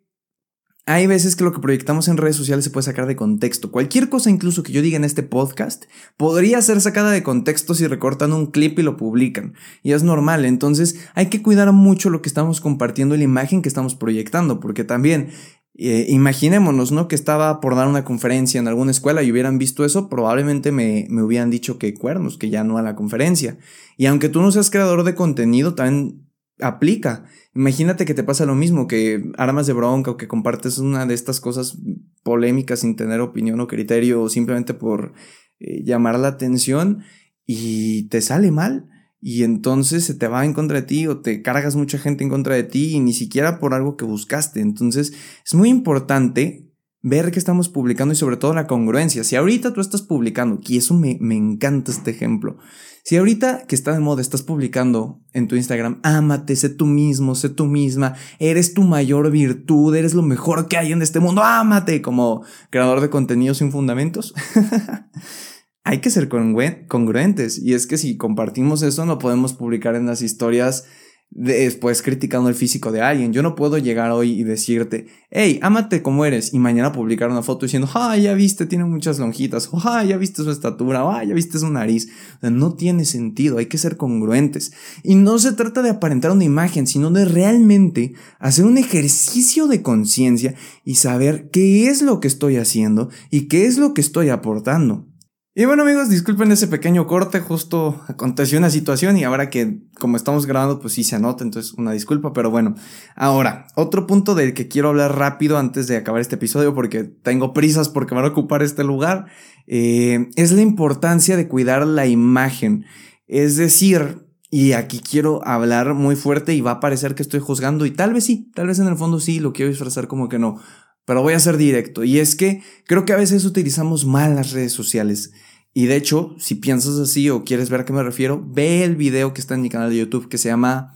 hay 0.85 1.07
veces 1.07 1.37
que 1.37 1.45
lo 1.45 1.53
que 1.53 1.61
proyectamos 1.61 2.09
en 2.09 2.17
redes 2.17 2.35
sociales 2.35 2.65
se 2.65 2.69
puede 2.69 2.83
sacar 2.83 3.07
de 3.07 3.15
contexto. 3.15 3.71
Cualquier 3.71 4.09
cosa 4.09 4.29
incluso 4.29 4.63
que 4.63 4.73
yo 4.73 4.81
diga 4.81 4.97
en 4.97 5.05
este 5.05 5.23
podcast 5.23 5.85
podría 6.17 6.61
ser 6.61 6.81
sacada 6.81 7.11
de 7.11 7.23
contexto 7.23 7.73
si 7.73 7.87
recortan 7.87 8.33
un 8.33 8.47
clip 8.47 8.77
y 8.77 8.83
lo 8.83 8.97
publican. 8.97 9.53
Y 9.81 9.93
es 9.93 10.03
normal, 10.03 10.43
entonces 10.43 11.07
hay 11.15 11.27
que 11.27 11.41
cuidar 11.41 11.71
mucho 11.71 12.09
lo 12.09 12.21
que 12.21 12.27
estamos 12.27 12.59
compartiendo 12.59 13.15
y 13.15 13.19
la 13.19 13.23
imagen 13.23 13.61
que 13.61 13.69
estamos 13.69 13.95
proyectando, 13.95 14.59
porque 14.59 14.83
también 14.83 15.29
eh, 15.75 16.05
imaginémonos, 16.09 16.91
¿no? 16.91 17.07
Que 17.07 17.15
estaba 17.15 17.61
por 17.61 17.77
dar 17.77 17.87
una 17.87 18.03
conferencia 18.03 18.59
en 18.59 18.67
alguna 18.67 18.91
escuela 18.91 19.23
y 19.23 19.31
hubieran 19.31 19.57
visto 19.57 19.85
eso, 19.85 20.09
probablemente 20.09 20.73
me, 20.73 21.07
me 21.09 21.23
hubieran 21.23 21.49
dicho 21.49 21.77
que 21.77 21.93
cuernos, 21.93 22.37
que 22.37 22.49
ya 22.49 22.65
no 22.65 22.77
a 22.77 22.81
la 22.81 22.97
conferencia. 22.97 23.57
Y 23.95 24.07
aunque 24.07 24.27
tú 24.27 24.41
no 24.41 24.51
seas 24.51 24.69
creador 24.69 25.05
de 25.05 25.15
contenido, 25.15 25.75
también 25.75 26.27
aplica. 26.59 27.25
Imagínate 27.55 28.05
que 28.05 28.13
te 28.13 28.23
pasa 28.23 28.45
lo 28.45 28.55
mismo, 28.55 28.87
que 28.87 29.31
armas 29.37 29.67
de 29.67 29.73
bronca 29.73 30.11
o 30.11 30.17
que 30.17 30.27
compartes 30.27 30.77
una 30.77 31.05
de 31.05 31.13
estas 31.13 31.39
cosas 31.39 31.77
polémicas 32.23 32.79
sin 32.79 32.95
tener 32.95 33.19
opinión 33.21 33.59
o 33.59 33.67
criterio 33.67 34.21
o 34.21 34.29
simplemente 34.29 34.73
por 34.73 35.13
eh, 35.59 35.83
llamar 35.83 36.19
la 36.19 36.29
atención 36.29 37.03
y 37.45 38.07
te 38.09 38.21
sale 38.21 38.51
mal 38.51 38.89
y 39.25 39.43
entonces 39.43 40.03
se 40.03 40.15
te 40.15 40.27
va 40.27 40.45
en 40.45 40.53
contra 40.53 40.81
de 40.81 40.87
ti 40.87 41.07
o 41.07 41.21
te 41.21 41.41
cargas 41.41 41.75
mucha 41.75 41.97
gente 41.97 42.23
en 42.25 42.29
contra 42.29 42.55
de 42.55 42.63
ti 42.63 42.95
y 42.95 42.99
ni 42.99 43.13
siquiera 43.13 43.57
por 43.59 43.73
algo 43.73 43.95
que 43.95 44.03
buscaste. 44.03 44.59
Entonces 44.59 45.13
es 45.45 45.53
muy 45.53 45.69
importante 45.69 46.72
ver 47.03 47.31
que 47.31 47.37
estamos 47.37 47.69
publicando 47.69 48.13
y 48.13 48.17
sobre 48.17 48.37
todo 48.37 48.53
la 48.53 48.65
congruencia. 48.65 49.23
Si 49.23 49.35
ahorita 49.35 49.73
tú 49.73 49.81
estás 49.81 50.01
publicando, 50.01 50.59
y 50.65 50.77
eso 50.77 50.95
me, 50.95 51.17
me 51.19 51.35
encanta 51.35 51.91
este 51.91 52.11
ejemplo, 52.11 52.57
si 53.03 53.17
ahorita 53.17 53.65
que 53.67 53.75
está 53.75 53.91
de 53.91 53.99
moda 53.99 54.21
estás 54.21 54.41
publicando 54.41 55.21
en 55.33 55.49
tu 55.49 55.57
Instagram, 55.57 55.99
ámate, 56.03 56.55
sé 56.55 56.69
tú 56.69 56.85
mismo, 56.85 57.35
sé 57.35 57.49
tú 57.49 57.65
misma, 57.65 58.15
eres 58.39 58.73
tu 58.73 58.83
mayor 58.83 59.29
virtud, 59.29 59.93
eres 59.93 60.13
lo 60.13 60.21
mejor 60.21 60.69
que 60.69 60.77
hay 60.77 60.93
en 60.93 61.01
este 61.01 61.19
mundo, 61.19 61.43
ámate 61.43 62.01
como 62.01 62.45
creador 62.69 63.01
de 63.01 63.09
contenido 63.09 63.53
sin 63.53 63.73
fundamentos. 63.73 64.33
hay 65.83 65.99
que 65.99 66.09
ser 66.09 66.29
congruentes 66.29 67.59
y 67.59 67.73
es 67.73 67.85
que 67.87 67.97
si 67.97 68.15
compartimos 68.15 68.81
eso 68.81 69.05
no 69.05 69.19
podemos 69.19 69.53
publicar 69.53 69.95
en 69.95 70.05
las 70.05 70.21
historias 70.21 70.85
después 71.35 72.03
criticando 72.03 72.47
el 72.49 72.55
físico 72.55 72.91
de 72.91 73.01
alguien. 73.01 73.33
Yo 73.33 73.41
no 73.41 73.55
puedo 73.55 73.77
llegar 73.77 74.11
hoy 74.11 74.31
y 74.31 74.43
decirte, 74.43 75.07
hey, 75.31 75.59
ámate 75.61 76.03
como 76.03 76.25
eres, 76.25 76.53
y 76.53 76.59
mañana 76.59 76.91
publicar 76.91 77.29
una 77.29 77.41
foto 77.41 77.65
diciendo, 77.65 77.89
ah, 77.95 78.15
ya 78.17 78.33
viste, 78.33 78.65
tiene 78.65 78.85
muchas 78.85 79.19
lonjitas, 79.19 79.69
o 79.71 79.79
ah, 79.83 80.03
ya 80.03 80.17
viste 80.17 80.43
su 80.43 80.51
estatura, 80.51 81.01
ah, 81.03 81.23
ya 81.23 81.33
viste 81.33 81.57
su 81.57 81.69
nariz. 81.69 82.09
no 82.41 82.73
tiene 82.73 83.05
sentido, 83.05 83.57
hay 83.57 83.65
que 83.65 83.77
ser 83.77 83.97
congruentes. 83.97 84.73
Y 85.01 85.15
no 85.15 85.39
se 85.39 85.53
trata 85.53 85.81
de 85.81 85.89
aparentar 85.89 86.31
una 86.31 86.43
imagen, 86.43 86.85
sino 86.85 87.09
de 87.09 87.25
realmente 87.25 88.13
hacer 88.39 88.65
un 88.65 88.77
ejercicio 88.77 89.67
de 89.67 89.81
conciencia 89.81 90.55
y 90.85 90.95
saber 90.95 91.49
qué 91.51 91.87
es 91.87 92.01
lo 92.01 92.19
que 92.19 92.27
estoy 92.27 92.57
haciendo 92.57 93.09
y 93.31 93.47
qué 93.47 93.65
es 93.65 93.77
lo 93.77 93.93
que 93.93 94.01
estoy 94.01 94.29
aportando. 94.29 95.07
Y 95.55 95.65
bueno 95.65 95.83
amigos, 95.83 96.09
disculpen 96.09 96.51
ese 96.51 96.67
pequeño 96.67 97.05
corte, 97.05 97.39
justo 97.39 98.01
aconteció 98.07 98.57
una 98.57 98.71
situación 98.71 99.17
y 99.17 99.23
ahora 99.23 99.51
que 99.51 99.83
como 99.99 100.17
estamos 100.17 100.47
grabando 100.47 100.79
pues 100.79 100.95
sí 100.95 101.03
se 101.03 101.15
anota, 101.15 101.43
entonces 101.43 101.73
una 101.73 101.91
disculpa, 101.91 102.33
pero 102.33 102.49
bueno. 102.49 102.73
Ahora, 103.15 103.67
otro 103.75 104.07
punto 104.07 104.33
del 104.33 104.55
que 104.55 104.67
quiero 104.67 104.89
hablar 104.89 105.15
rápido 105.15 105.59
antes 105.59 105.85
de 105.85 105.95
acabar 105.95 106.21
este 106.21 106.35
episodio 106.35 106.73
porque 106.73 107.03
tengo 107.03 107.53
prisas 107.53 107.87
porque 107.87 108.15
van 108.15 108.25
a 108.25 108.29
ocupar 108.29 108.63
este 108.63 108.83
lugar, 108.83 109.27
eh, 109.67 110.27
es 110.37 110.51
la 110.53 110.61
importancia 110.61 111.37
de 111.37 111.47
cuidar 111.47 111.85
la 111.85 112.07
imagen. 112.07 112.85
Es 113.27 113.55
decir, 113.55 114.25
y 114.49 114.73
aquí 114.73 115.01
quiero 115.01 115.47
hablar 115.47 115.93
muy 115.93 116.15
fuerte 116.15 116.55
y 116.55 116.61
va 116.61 116.71
a 116.71 116.79
parecer 116.79 117.13
que 117.13 117.21
estoy 117.21 117.41
juzgando 117.41 117.85
y 117.85 117.91
tal 117.91 118.13
vez 118.13 118.23
sí, 118.23 118.51
tal 118.55 118.67
vez 118.67 118.79
en 118.79 118.87
el 118.87 118.97
fondo 118.97 119.19
sí, 119.19 119.39
lo 119.39 119.53
quiero 119.53 119.69
disfrazar 119.69 120.07
como 120.07 120.29
que 120.29 120.39
no 120.39 120.59
pero 121.05 121.21
voy 121.21 121.33
a 121.33 121.39
ser 121.39 121.57
directo. 121.57 122.03
Y 122.03 122.19
es 122.19 122.35
que 122.35 122.61
creo 122.85 123.05
que 123.05 123.13
a 123.13 123.17
veces 123.17 123.45
utilizamos 123.45 124.05
mal 124.05 124.35
las 124.35 124.51
redes 124.51 124.71
sociales. 124.71 125.31
Y 125.73 125.85
de 125.87 125.95
hecho, 125.95 126.35
si 126.37 126.55
piensas 126.55 126.99
así 126.99 127.29
o 127.29 127.43
quieres 127.43 127.69
ver 127.69 127.81
a 127.81 127.85
qué 127.85 127.93
me 127.93 128.03
refiero, 128.03 128.43
ve 128.45 128.83
el 128.83 128.95
video 128.95 129.33
que 129.33 129.41
está 129.41 129.55
en 129.55 129.61
mi 129.61 129.69
canal 129.69 129.89
de 129.89 129.97
YouTube 129.97 130.29
que 130.29 130.37
se 130.37 130.49
llama 130.49 130.95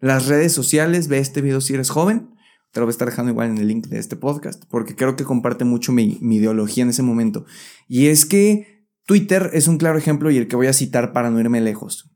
Las 0.00 0.26
redes 0.26 0.52
sociales. 0.52 1.08
Ve 1.08 1.18
este 1.18 1.40
video 1.40 1.60
si 1.60 1.74
eres 1.74 1.90
joven. 1.90 2.30
Te 2.70 2.80
lo 2.80 2.86
voy 2.86 2.90
a 2.90 2.94
estar 2.94 3.08
dejando 3.08 3.32
igual 3.32 3.50
en 3.50 3.58
el 3.58 3.68
link 3.68 3.88
de 3.88 3.98
este 3.98 4.16
podcast, 4.16 4.64
porque 4.70 4.96
creo 4.96 5.14
que 5.14 5.24
comparte 5.24 5.64
mucho 5.64 5.92
mi, 5.92 6.18
mi 6.22 6.36
ideología 6.36 6.84
en 6.84 6.90
ese 6.90 7.02
momento. 7.02 7.44
Y 7.86 8.06
es 8.06 8.24
que 8.24 8.86
Twitter 9.04 9.50
es 9.52 9.68
un 9.68 9.76
claro 9.76 9.98
ejemplo 9.98 10.30
y 10.30 10.38
el 10.38 10.48
que 10.48 10.56
voy 10.56 10.68
a 10.68 10.72
citar 10.72 11.12
para 11.12 11.30
no 11.30 11.38
irme 11.38 11.60
lejos. 11.60 12.10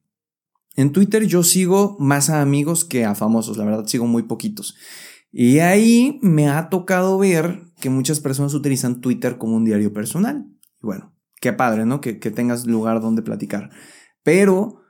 En 0.76 0.92
Twitter 0.92 1.26
yo 1.26 1.42
sigo 1.42 1.96
más 1.98 2.30
a 2.30 2.40
amigos 2.40 2.84
que 2.84 3.04
a 3.04 3.14
famosos, 3.14 3.56
la 3.56 3.64
verdad 3.64 3.86
sigo 3.86 4.06
muy 4.06 4.22
poquitos. 4.22 4.76
Y 5.38 5.58
ahí 5.58 6.18
me 6.22 6.48
ha 6.48 6.70
tocado 6.70 7.18
ver 7.18 7.64
que 7.78 7.90
muchas 7.90 8.20
personas 8.20 8.54
utilizan 8.54 9.02
Twitter 9.02 9.36
como 9.36 9.54
un 9.54 9.66
diario 9.66 9.92
personal. 9.92 10.46
Bueno, 10.80 11.12
qué 11.42 11.52
padre, 11.52 11.84
¿no? 11.84 12.00
Que, 12.00 12.18
que 12.18 12.30
tengas 12.30 12.66
lugar 12.66 13.02
donde 13.02 13.20
platicar. 13.20 13.68
Pero 14.22 14.80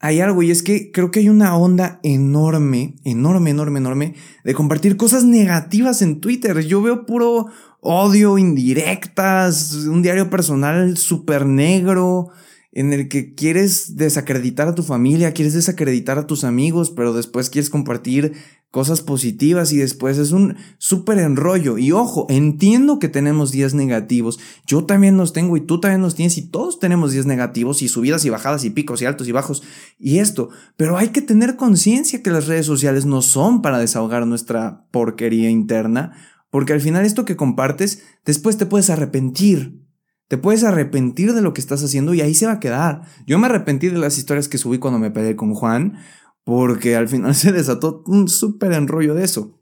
hay 0.00 0.20
algo 0.20 0.42
y 0.42 0.50
es 0.50 0.62
que 0.62 0.90
creo 0.90 1.10
que 1.10 1.20
hay 1.20 1.28
una 1.28 1.54
onda 1.58 2.00
enorme, 2.02 2.96
enorme, 3.04 3.50
enorme, 3.50 3.78
enorme 3.78 4.14
de 4.42 4.54
compartir 4.54 4.96
cosas 4.96 5.26
negativas 5.26 6.00
en 6.00 6.18
Twitter. 6.18 6.60
Yo 6.60 6.80
veo 6.80 7.04
puro 7.04 7.48
odio, 7.80 8.38
indirectas, 8.38 9.74
un 9.74 10.00
diario 10.00 10.30
personal 10.30 10.96
súper 10.96 11.44
negro 11.44 12.30
en 12.72 12.94
el 12.94 13.08
que 13.08 13.34
quieres 13.34 13.96
desacreditar 13.96 14.66
a 14.66 14.74
tu 14.74 14.82
familia, 14.82 15.34
quieres 15.34 15.52
desacreditar 15.52 16.16
a 16.16 16.26
tus 16.26 16.42
amigos, 16.42 16.90
pero 16.90 17.12
después 17.12 17.50
quieres 17.50 17.68
compartir 17.68 18.32
cosas 18.74 19.02
positivas 19.02 19.72
y 19.72 19.76
después 19.76 20.18
es 20.18 20.32
un 20.32 20.56
súper 20.78 21.18
enrollo. 21.18 21.78
Y 21.78 21.92
ojo, 21.92 22.26
entiendo 22.28 22.98
que 22.98 23.08
tenemos 23.08 23.52
días 23.52 23.72
negativos, 23.72 24.40
yo 24.66 24.84
también 24.84 25.16
los 25.16 25.32
tengo 25.32 25.56
y 25.56 25.60
tú 25.60 25.78
también 25.78 26.02
los 26.02 26.16
tienes 26.16 26.36
y 26.38 26.50
todos 26.50 26.80
tenemos 26.80 27.12
días 27.12 27.24
negativos 27.24 27.82
y 27.82 27.88
subidas 27.88 28.24
y 28.24 28.30
bajadas 28.30 28.64
y 28.64 28.70
picos 28.70 29.00
y 29.00 29.04
altos 29.04 29.28
y 29.28 29.32
bajos 29.32 29.62
y 29.96 30.18
esto, 30.18 30.48
pero 30.76 30.98
hay 30.98 31.10
que 31.10 31.22
tener 31.22 31.54
conciencia 31.54 32.20
que 32.20 32.30
las 32.30 32.48
redes 32.48 32.66
sociales 32.66 33.06
no 33.06 33.22
son 33.22 33.62
para 33.62 33.78
desahogar 33.78 34.26
nuestra 34.26 34.88
porquería 34.90 35.50
interna, 35.50 36.16
porque 36.50 36.72
al 36.72 36.80
final 36.80 37.04
esto 37.04 37.24
que 37.24 37.36
compartes, 37.36 38.02
después 38.24 38.58
te 38.58 38.66
puedes 38.66 38.90
arrepentir. 38.90 39.84
Te 40.26 40.38
puedes 40.38 40.64
arrepentir 40.64 41.34
de 41.34 41.42
lo 41.42 41.52
que 41.52 41.60
estás 41.60 41.84
haciendo 41.84 42.14
y 42.14 42.22
ahí 42.22 42.34
se 42.34 42.46
va 42.46 42.52
a 42.52 42.60
quedar. 42.60 43.02
Yo 43.26 43.38
me 43.38 43.46
arrepentí 43.46 43.88
de 43.88 43.98
las 43.98 44.16
historias 44.16 44.48
que 44.48 44.56
subí 44.56 44.78
cuando 44.78 44.98
me 44.98 45.10
peleé 45.10 45.36
con 45.36 45.54
Juan, 45.54 45.98
porque 46.44 46.96
al 46.96 47.08
final 47.08 47.34
se 47.34 47.52
desató 47.52 48.02
un 48.06 48.28
súper 48.28 48.72
enrollo 48.72 49.14
de 49.14 49.24
eso. 49.24 49.60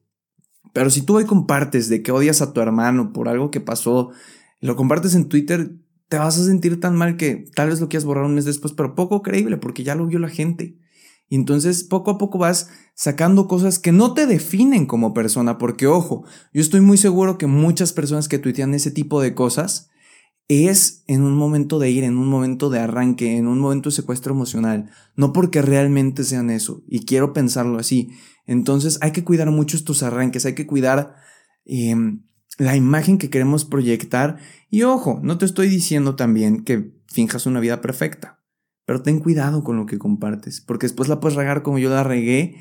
Pero 0.72 0.90
si 0.90 1.02
tú 1.02 1.16
hoy 1.16 1.24
compartes 1.24 1.88
de 1.88 2.02
que 2.02 2.12
odias 2.12 2.42
a 2.42 2.52
tu 2.52 2.60
hermano 2.60 3.12
por 3.12 3.28
algo 3.28 3.50
que 3.50 3.60
pasó, 3.60 4.10
lo 4.60 4.76
compartes 4.76 5.14
en 5.14 5.28
Twitter, 5.28 5.76
te 6.08 6.18
vas 6.18 6.38
a 6.38 6.44
sentir 6.44 6.80
tan 6.80 6.96
mal 6.96 7.16
que 7.16 7.46
tal 7.54 7.68
vez 7.70 7.80
lo 7.80 7.88
quieras 7.88 8.04
borrar 8.04 8.24
un 8.24 8.34
mes 8.34 8.44
después, 8.44 8.72
pero 8.72 8.94
poco 8.94 9.22
creíble 9.22 9.56
porque 9.56 9.84
ya 9.84 9.94
lo 9.94 10.06
vio 10.06 10.18
la 10.18 10.28
gente. 10.28 10.78
Y 11.28 11.36
entonces 11.36 11.84
poco 11.84 12.10
a 12.10 12.18
poco 12.18 12.38
vas 12.38 12.68
sacando 12.94 13.48
cosas 13.48 13.78
que 13.78 13.92
no 13.92 14.12
te 14.12 14.26
definen 14.26 14.84
como 14.84 15.14
persona, 15.14 15.56
porque 15.56 15.86
ojo, 15.86 16.24
yo 16.52 16.60
estoy 16.60 16.82
muy 16.82 16.98
seguro 16.98 17.38
que 17.38 17.46
muchas 17.46 17.94
personas 17.94 18.28
que 18.28 18.38
tuitean 18.38 18.74
ese 18.74 18.90
tipo 18.90 19.22
de 19.22 19.34
cosas 19.34 19.88
es 20.52 21.04
en 21.06 21.22
un 21.22 21.34
momento 21.34 21.78
de 21.78 21.90
ir, 21.90 22.04
en 22.04 22.16
un 22.16 22.28
momento 22.28 22.70
de 22.70 22.80
arranque, 22.80 23.36
en 23.36 23.46
un 23.46 23.58
momento 23.58 23.90
de 23.90 23.96
secuestro 23.96 24.34
emocional, 24.34 24.90
no 25.16 25.32
porque 25.32 25.62
realmente 25.62 26.24
sean 26.24 26.50
eso, 26.50 26.82
y 26.88 27.04
quiero 27.04 27.32
pensarlo 27.32 27.78
así. 27.78 28.10
Entonces 28.46 28.98
hay 29.02 29.12
que 29.12 29.24
cuidar 29.24 29.50
mucho 29.50 29.76
estos 29.76 30.02
arranques, 30.02 30.46
hay 30.46 30.54
que 30.54 30.66
cuidar 30.66 31.14
em, 31.64 32.24
la 32.58 32.76
imagen 32.76 33.18
que 33.18 33.30
queremos 33.30 33.64
proyectar. 33.64 34.38
Y 34.68 34.82
ojo, 34.82 35.20
no 35.22 35.38
te 35.38 35.44
estoy 35.44 35.68
diciendo 35.68 36.16
también 36.16 36.64
que 36.64 36.92
finjas 37.06 37.46
una 37.46 37.60
vida 37.60 37.80
perfecta, 37.80 38.40
pero 38.84 39.02
ten 39.02 39.20
cuidado 39.20 39.62
con 39.62 39.76
lo 39.76 39.86
que 39.86 39.98
compartes, 39.98 40.60
porque 40.60 40.86
después 40.86 41.08
la 41.08 41.20
puedes 41.20 41.36
regar 41.36 41.62
como 41.62 41.78
yo 41.78 41.90
la 41.90 42.04
regué, 42.04 42.56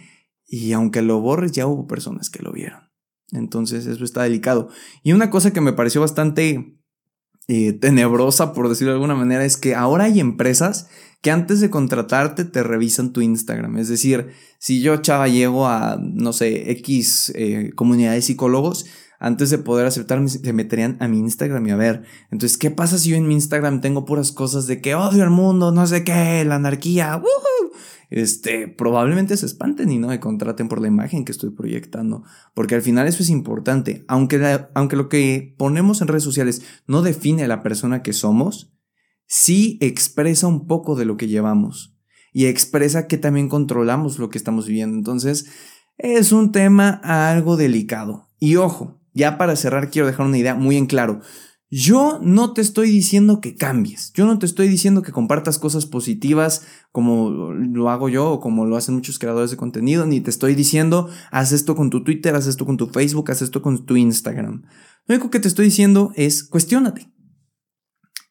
y 0.45 0.73
aunque 0.73 1.01
lo 1.01 1.19
borres, 1.21 1.53
ya 1.53 1.65
hubo 1.65 1.87
personas 1.87 2.29
que 2.29 2.43
lo 2.43 2.51
vieron. 2.51 2.91
Entonces 3.31 3.85
eso 3.85 4.03
está 4.03 4.23
delicado. 4.23 4.69
Y 5.03 5.13
una 5.13 5.29
cosa 5.29 5.51
que 5.51 5.61
me 5.61 5.73
pareció 5.73 6.01
bastante 6.01 6.80
eh, 7.53 7.73
tenebrosa, 7.73 8.53
por 8.53 8.69
decirlo 8.69 8.93
de 8.93 8.95
alguna 8.95 9.13
manera, 9.13 9.43
es 9.43 9.57
que 9.57 9.75
ahora 9.75 10.05
hay 10.05 10.21
empresas 10.21 10.87
que 11.19 11.31
antes 11.31 11.59
de 11.59 11.69
contratarte 11.69 12.45
te 12.45 12.63
revisan 12.63 13.11
tu 13.11 13.19
Instagram. 13.19 13.77
Es 13.77 13.89
decir, 13.89 14.29
si 14.57 14.81
yo, 14.81 14.95
chava, 15.01 15.27
llego 15.27 15.67
a, 15.67 15.99
no 16.01 16.31
sé, 16.31 16.71
X 16.71 17.33
eh, 17.35 17.71
comunidad 17.75 18.13
de 18.13 18.21
psicólogos, 18.21 18.85
antes 19.19 19.49
de 19.49 19.57
poder 19.57 19.85
aceptarme, 19.85 20.29
se 20.29 20.53
meterían 20.53 20.95
a 21.01 21.09
mi 21.09 21.19
Instagram 21.19 21.67
y 21.67 21.71
a 21.71 21.75
ver. 21.75 22.03
Entonces, 22.31 22.57
¿qué 22.57 22.71
pasa 22.71 22.97
si 22.97 23.09
yo 23.09 23.17
en 23.17 23.27
mi 23.27 23.33
Instagram 23.33 23.81
tengo 23.81 24.05
puras 24.05 24.31
cosas 24.31 24.65
de 24.65 24.79
que 24.79 24.95
odio 24.95 25.21
al 25.21 25.29
mundo, 25.29 25.73
no 25.73 25.85
sé 25.87 26.05
qué, 26.05 26.45
la 26.45 26.55
anarquía? 26.55 27.21
Este, 28.11 28.67
probablemente 28.67 29.37
se 29.37 29.45
espanten 29.45 29.89
y 29.89 29.97
no 29.97 30.09
me 30.09 30.19
contraten 30.19 30.67
por 30.67 30.81
la 30.81 30.89
imagen 30.89 31.23
que 31.23 31.31
estoy 31.31 31.49
proyectando. 31.49 32.23
Porque 32.53 32.75
al 32.75 32.81
final 32.81 33.07
eso 33.07 33.23
es 33.23 33.29
importante. 33.29 34.03
Aunque, 34.09 34.59
aunque 34.75 34.97
lo 34.97 35.07
que 35.07 35.55
ponemos 35.57 36.01
en 36.01 36.09
redes 36.09 36.23
sociales 36.23 36.61
no 36.87 37.01
define 37.01 37.45
a 37.45 37.47
la 37.47 37.63
persona 37.63 38.03
que 38.03 38.11
somos, 38.11 38.73
sí 39.27 39.77
expresa 39.79 40.45
un 40.47 40.67
poco 40.67 40.97
de 40.97 41.05
lo 41.05 41.15
que 41.15 41.29
llevamos. 41.29 41.95
Y 42.33 42.47
expresa 42.47 43.07
que 43.07 43.17
también 43.17 43.47
controlamos 43.47 44.19
lo 44.19 44.29
que 44.29 44.37
estamos 44.37 44.67
viviendo. 44.67 44.97
Entonces, 44.97 45.45
es 45.97 46.33
un 46.33 46.51
tema 46.51 46.89
algo 47.03 47.55
delicado. 47.55 48.27
Y 48.39 48.57
ojo, 48.57 49.01
ya 49.13 49.37
para 49.37 49.55
cerrar 49.55 49.89
quiero 49.89 50.07
dejar 50.07 50.25
una 50.25 50.37
idea 50.37 50.55
muy 50.55 50.75
en 50.75 50.85
claro. 50.85 51.21
Yo 51.73 52.19
no 52.21 52.51
te 52.51 52.59
estoy 52.59 52.91
diciendo 52.91 53.39
que 53.39 53.55
cambies, 53.55 54.11
yo 54.11 54.25
no 54.25 54.37
te 54.37 54.45
estoy 54.45 54.67
diciendo 54.67 55.03
que 55.03 55.13
compartas 55.13 55.57
cosas 55.57 55.85
positivas 55.85 56.63
como 56.91 57.31
lo 57.31 57.89
hago 57.89 58.09
yo 58.09 58.29
o 58.29 58.39
como 58.41 58.65
lo 58.65 58.75
hacen 58.75 58.95
muchos 58.95 59.19
creadores 59.19 59.51
de 59.51 59.57
contenido, 59.57 60.05
ni 60.05 60.19
te 60.19 60.29
estoy 60.29 60.53
diciendo 60.53 61.09
haz 61.31 61.53
esto 61.53 61.77
con 61.77 61.89
tu 61.89 62.03
Twitter, 62.03 62.35
haz 62.35 62.47
esto 62.47 62.65
con 62.65 62.75
tu 62.75 62.87
Facebook, 62.87 63.31
haz 63.31 63.41
esto 63.41 63.61
con 63.61 63.85
tu 63.85 63.95
Instagram. 63.95 64.63
Lo 65.07 65.15
único 65.15 65.31
que 65.31 65.39
te 65.39 65.47
estoy 65.47 65.63
diciendo 65.63 66.11
es 66.15 66.43
cuestiónate. 66.43 67.09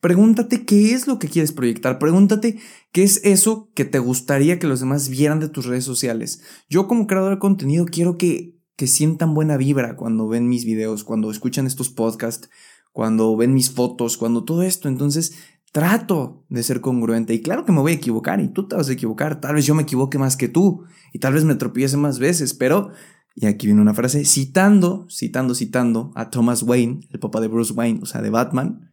Pregúntate 0.02 0.66
qué 0.66 0.92
es 0.92 1.06
lo 1.06 1.18
que 1.18 1.28
quieres 1.28 1.52
proyectar, 1.52 1.98
pregúntate 1.98 2.58
qué 2.92 3.04
es 3.04 3.22
eso 3.24 3.70
que 3.74 3.86
te 3.86 4.00
gustaría 4.00 4.58
que 4.58 4.66
los 4.66 4.80
demás 4.80 5.08
vieran 5.08 5.40
de 5.40 5.48
tus 5.48 5.64
redes 5.64 5.84
sociales. 5.84 6.42
Yo 6.68 6.86
como 6.86 7.06
creador 7.06 7.32
de 7.32 7.38
contenido 7.38 7.86
quiero 7.86 8.18
que, 8.18 8.58
que 8.76 8.86
sientan 8.86 9.32
buena 9.32 9.56
vibra 9.56 9.96
cuando 9.96 10.28
ven 10.28 10.46
mis 10.46 10.66
videos, 10.66 11.04
cuando 11.04 11.30
escuchan 11.30 11.66
estos 11.66 11.88
podcasts 11.88 12.50
cuando 12.92 13.36
ven 13.36 13.54
mis 13.54 13.70
fotos, 13.70 14.16
cuando 14.16 14.44
todo 14.44 14.62
esto. 14.62 14.88
Entonces 14.88 15.36
trato 15.72 16.44
de 16.48 16.62
ser 16.62 16.80
congruente 16.80 17.32
y 17.32 17.42
claro 17.42 17.64
que 17.64 17.72
me 17.72 17.80
voy 17.80 17.92
a 17.92 17.96
equivocar 17.96 18.40
y 18.40 18.48
tú 18.48 18.66
te 18.66 18.76
vas 18.76 18.88
a 18.88 18.92
equivocar. 18.92 19.40
Tal 19.40 19.54
vez 19.54 19.66
yo 19.66 19.74
me 19.74 19.82
equivoque 19.82 20.18
más 20.18 20.36
que 20.36 20.48
tú 20.48 20.84
y 21.12 21.18
tal 21.18 21.34
vez 21.34 21.44
me 21.44 21.54
tropiece 21.54 21.96
más 21.96 22.18
veces, 22.18 22.54
pero... 22.54 22.90
Y 23.36 23.46
aquí 23.46 23.68
viene 23.68 23.80
una 23.80 23.94
frase 23.94 24.24
citando, 24.24 25.06
citando, 25.08 25.54
citando 25.54 26.10
a 26.16 26.30
Thomas 26.30 26.64
Wayne, 26.64 27.06
el 27.10 27.20
papá 27.20 27.40
de 27.40 27.46
Bruce 27.46 27.72
Wayne, 27.72 28.00
o 28.02 28.06
sea, 28.06 28.20
de 28.22 28.28
Batman, 28.28 28.92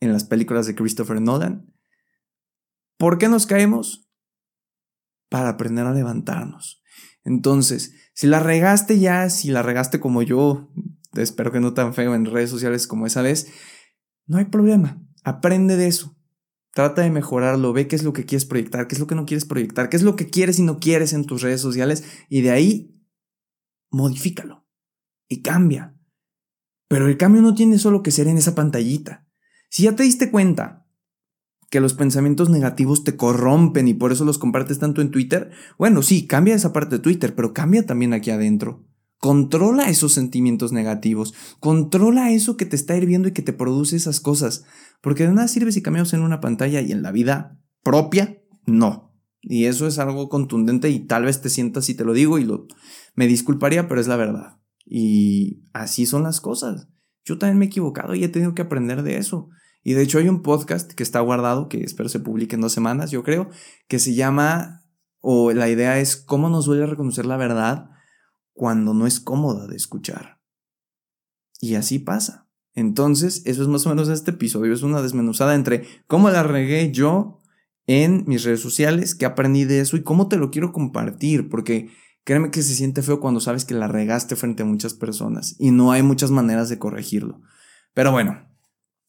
en 0.00 0.10
las 0.10 0.24
películas 0.24 0.66
de 0.66 0.74
Christopher 0.74 1.20
Nolan. 1.20 1.70
¿Por 2.96 3.18
qué 3.18 3.28
nos 3.28 3.46
caemos? 3.46 4.10
Para 5.28 5.50
aprender 5.50 5.86
a 5.86 5.92
levantarnos. 5.92 6.82
Entonces, 7.24 7.94
si 8.14 8.26
la 8.26 8.40
regaste 8.40 8.98
ya, 8.98 9.28
si 9.28 9.50
la 9.50 9.62
regaste 9.62 10.00
como 10.00 10.22
yo, 10.22 10.70
espero 11.16 11.52
que 11.52 11.60
no 11.60 11.74
tan 11.74 11.94
feo 11.94 12.14
en 12.14 12.26
redes 12.26 12.50
sociales 12.50 12.86
como 12.86 13.06
esa 13.06 13.22
vez, 13.22 13.48
no 14.26 14.38
hay 14.38 14.46
problema, 14.46 15.02
aprende 15.22 15.76
de 15.76 15.86
eso. 15.86 16.16
Trata 16.72 17.02
de 17.02 17.10
mejorarlo, 17.10 17.72
ve 17.72 17.86
qué 17.86 17.94
es 17.94 18.02
lo 18.02 18.12
que 18.12 18.24
quieres 18.24 18.44
proyectar, 18.44 18.88
qué 18.88 18.96
es 18.96 18.98
lo 18.98 19.06
que 19.06 19.14
no 19.14 19.26
quieres 19.26 19.44
proyectar, 19.44 19.88
qué 19.88 19.96
es 19.96 20.02
lo 20.02 20.16
que 20.16 20.28
quieres 20.28 20.58
y 20.58 20.62
no 20.62 20.80
quieres 20.80 21.12
en 21.12 21.24
tus 21.24 21.42
redes 21.42 21.60
sociales 21.60 22.04
y 22.28 22.40
de 22.40 22.50
ahí 22.50 23.00
modifícalo 23.90 24.66
y 25.28 25.42
cambia. 25.42 25.96
Pero 26.88 27.06
el 27.06 27.16
cambio 27.16 27.42
no 27.42 27.54
tiene 27.54 27.78
solo 27.78 28.02
que 28.02 28.10
ser 28.10 28.26
en 28.26 28.38
esa 28.38 28.54
pantallita. 28.54 29.26
Si 29.70 29.84
ya 29.84 29.94
te 29.94 30.02
diste 30.02 30.30
cuenta 30.30 30.86
que 31.70 31.80
los 31.80 31.94
pensamientos 31.94 32.50
negativos 32.50 33.04
te 33.04 33.16
corrompen 33.16 33.88
y 33.88 33.94
por 33.94 34.12
eso 34.12 34.24
los 34.24 34.38
compartes 34.38 34.78
tanto 34.78 35.00
en 35.00 35.10
Twitter, 35.10 35.50
bueno, 35.78 36.02
sí, 36.02 36.26
cambia 36.26 36.54
esa 36.54 36.72
parte 36.72 36.96
de 36.96 37.02
Twitter, 37.02 37.34
pero 37.34 37.52
cambia 37.52 37.86
también 37.86 38.12
aquí 38.12 38.30
adentro. 38.30 38.84
Controla 39.24 39.88
esos 39.88 40.12
sentimientos 40.12 40.72
negativos, 40.72 41.32
controla 41.58 42.30
eso 42.32 42.58
que 42.58 42.66
te 42.66 42.76
está 42.76 42.94
hirviendo 42.94 43.26
y 43.26 43.32
que 43.32 43.40
te 43.40 43.54
produce 43.54 43.96
esas 43.96 44.20
cosas, 44.20 44.66
porque 45.00 45.26
de 45.26 45.32
nada 45.32 45.48
sirve 45.48 45.72
si 45.72 45.80
cambiamos 45.80 46.12
en 46.12 46.20
una 46.20 46.42
pantalla 46.42 46.82
y 46.82 46.92
en 46.92 47.00
la 47.00 47.10
vida 47.10 47.58
propia, 47.82 48.42
no. 48.66 49.16
Y 49.40 49.64
eso 49.64 49.86
es 49.86 49.98
algo 49.98 50.28
contundente 50.28 50.90
y 50.90 51.06
tal 51.06 51.24
vez 51.24 51.40
te 51.40 51.48
sientas 51.48 51.88
y 51.88 51.94
te 51.94 52.04
lo 52.04 52.12
digo 52.12 52.38
y 52.38 52.44
lo, 52.44 52.66
me 53.14 53.26
disculparía, 53.26 53.88
pero 53.88 53.98
es 53.98 54.08
la 54.08 54.16
verdad. 54.16 54.58
Y 54.84 55.62
así 55.72 56.04
son 56.04 56.22
las 56.22 56.42
cosas. 56.42 56.90
Yo 57.24 57.38
también 57.38 57.56
me 57.56 57.64
he 57.64 57.68
equivocado 57.68 58.14
y 58.14 58.24
he 58.24 58.28
tenido 58.28 58.54
que 58.54 58.60
aprender 58.60 59.02
de 59.02 59.16
eso. 59.16 59.48
Y 59.82 59.94
de 59.94 60.02
hecho 60.02 60.18
hay 60.18 60.28
un 60.28 60.42
podcast 60.42 60.92
que 60.92 61.02
está 61.02 61.20
guardado, 61.20 61.70
que 61.70 61.82
espero 61.82 62.10
se 62.10 62.20
publique 62.20 62.56
en 62.56 62.60
dos 62.60 62.74
semanas, 62.74 63.10
yo 63.10 63.22
creo, 63.22 63.48
que 63.88 63.98
se 63.98 64.14
llama, 64.14 64.84
o 65.20 65.50
la 65.52 65.70
idea 65.70 65.98
es 65.98 66.14
cómo 66.14 66.50
nos 66.50 66.66
duele 66.66 66.84
reconocer 66.84 67.24
la 67.24 67.38
verdad 67.38 67.93
cuando 68.54 68.94
no 68.94 69.06
es 69.06 69.20
cómoda 69.20 69.66
de 69.66 69.76
escuchar. 69.76 70.40
Y 71.60 71.74
así 71.74 71.98
pasa. 71.98 72.48
Entonces, 72.74 73.42
eso 73.44 73.62
es 73.62 73.68
más 73.68 73.86
o 73.86 73.90
menos 73.90 74.08
este 74.08 74.32
episodio. 74.32 74.72
Es 74.72 74.82
una 74.82 75.02
desmenuzada 75.02 75.54
entre 75.54 75.86
cómo 76.06 76.30
la 76.30 76.42
regué 76.42 76.90
yo 76.90 77.40
en 77.86 78.24
mis 78.26 78.44
redes 78.44 78.60
sociales, 78.60 79.14
qué 79.14 79.26
aprendí 79.26 79.64
de 79.64 79.80
eso 79.80 79.96
y 79.96 80.02
cómo 80.02 80.28
te 80.28 80.36
lo 80.36 80.50
quiero 80.50 80.72
compartir, 80.72 81.48
porque 81.48 81.90
créeme 82.24 82.50
que 82.50 82.62
se 82.62 82.74
siente 82.74 83.02
feo 83.02 83.20
cuando 83.20 83.40
sabes 83.40 83.64
que 83.64 83.74
la 83.74 83.88
regaste 83.88 84.36
frente 84.36 84.62
a 84.62 84.66
muchas 84.66 84.94
personas 84.94 85.54
y 85.58 85.70
no 85.70 85.92
hay 85.92 86.02
muchas 86.02 86.30
maneras 86.30 86.68
de 86.68 86.78
corregirlo. 86.78 87.42
Pero 87.92 88.10
bueno, 88.10 88.48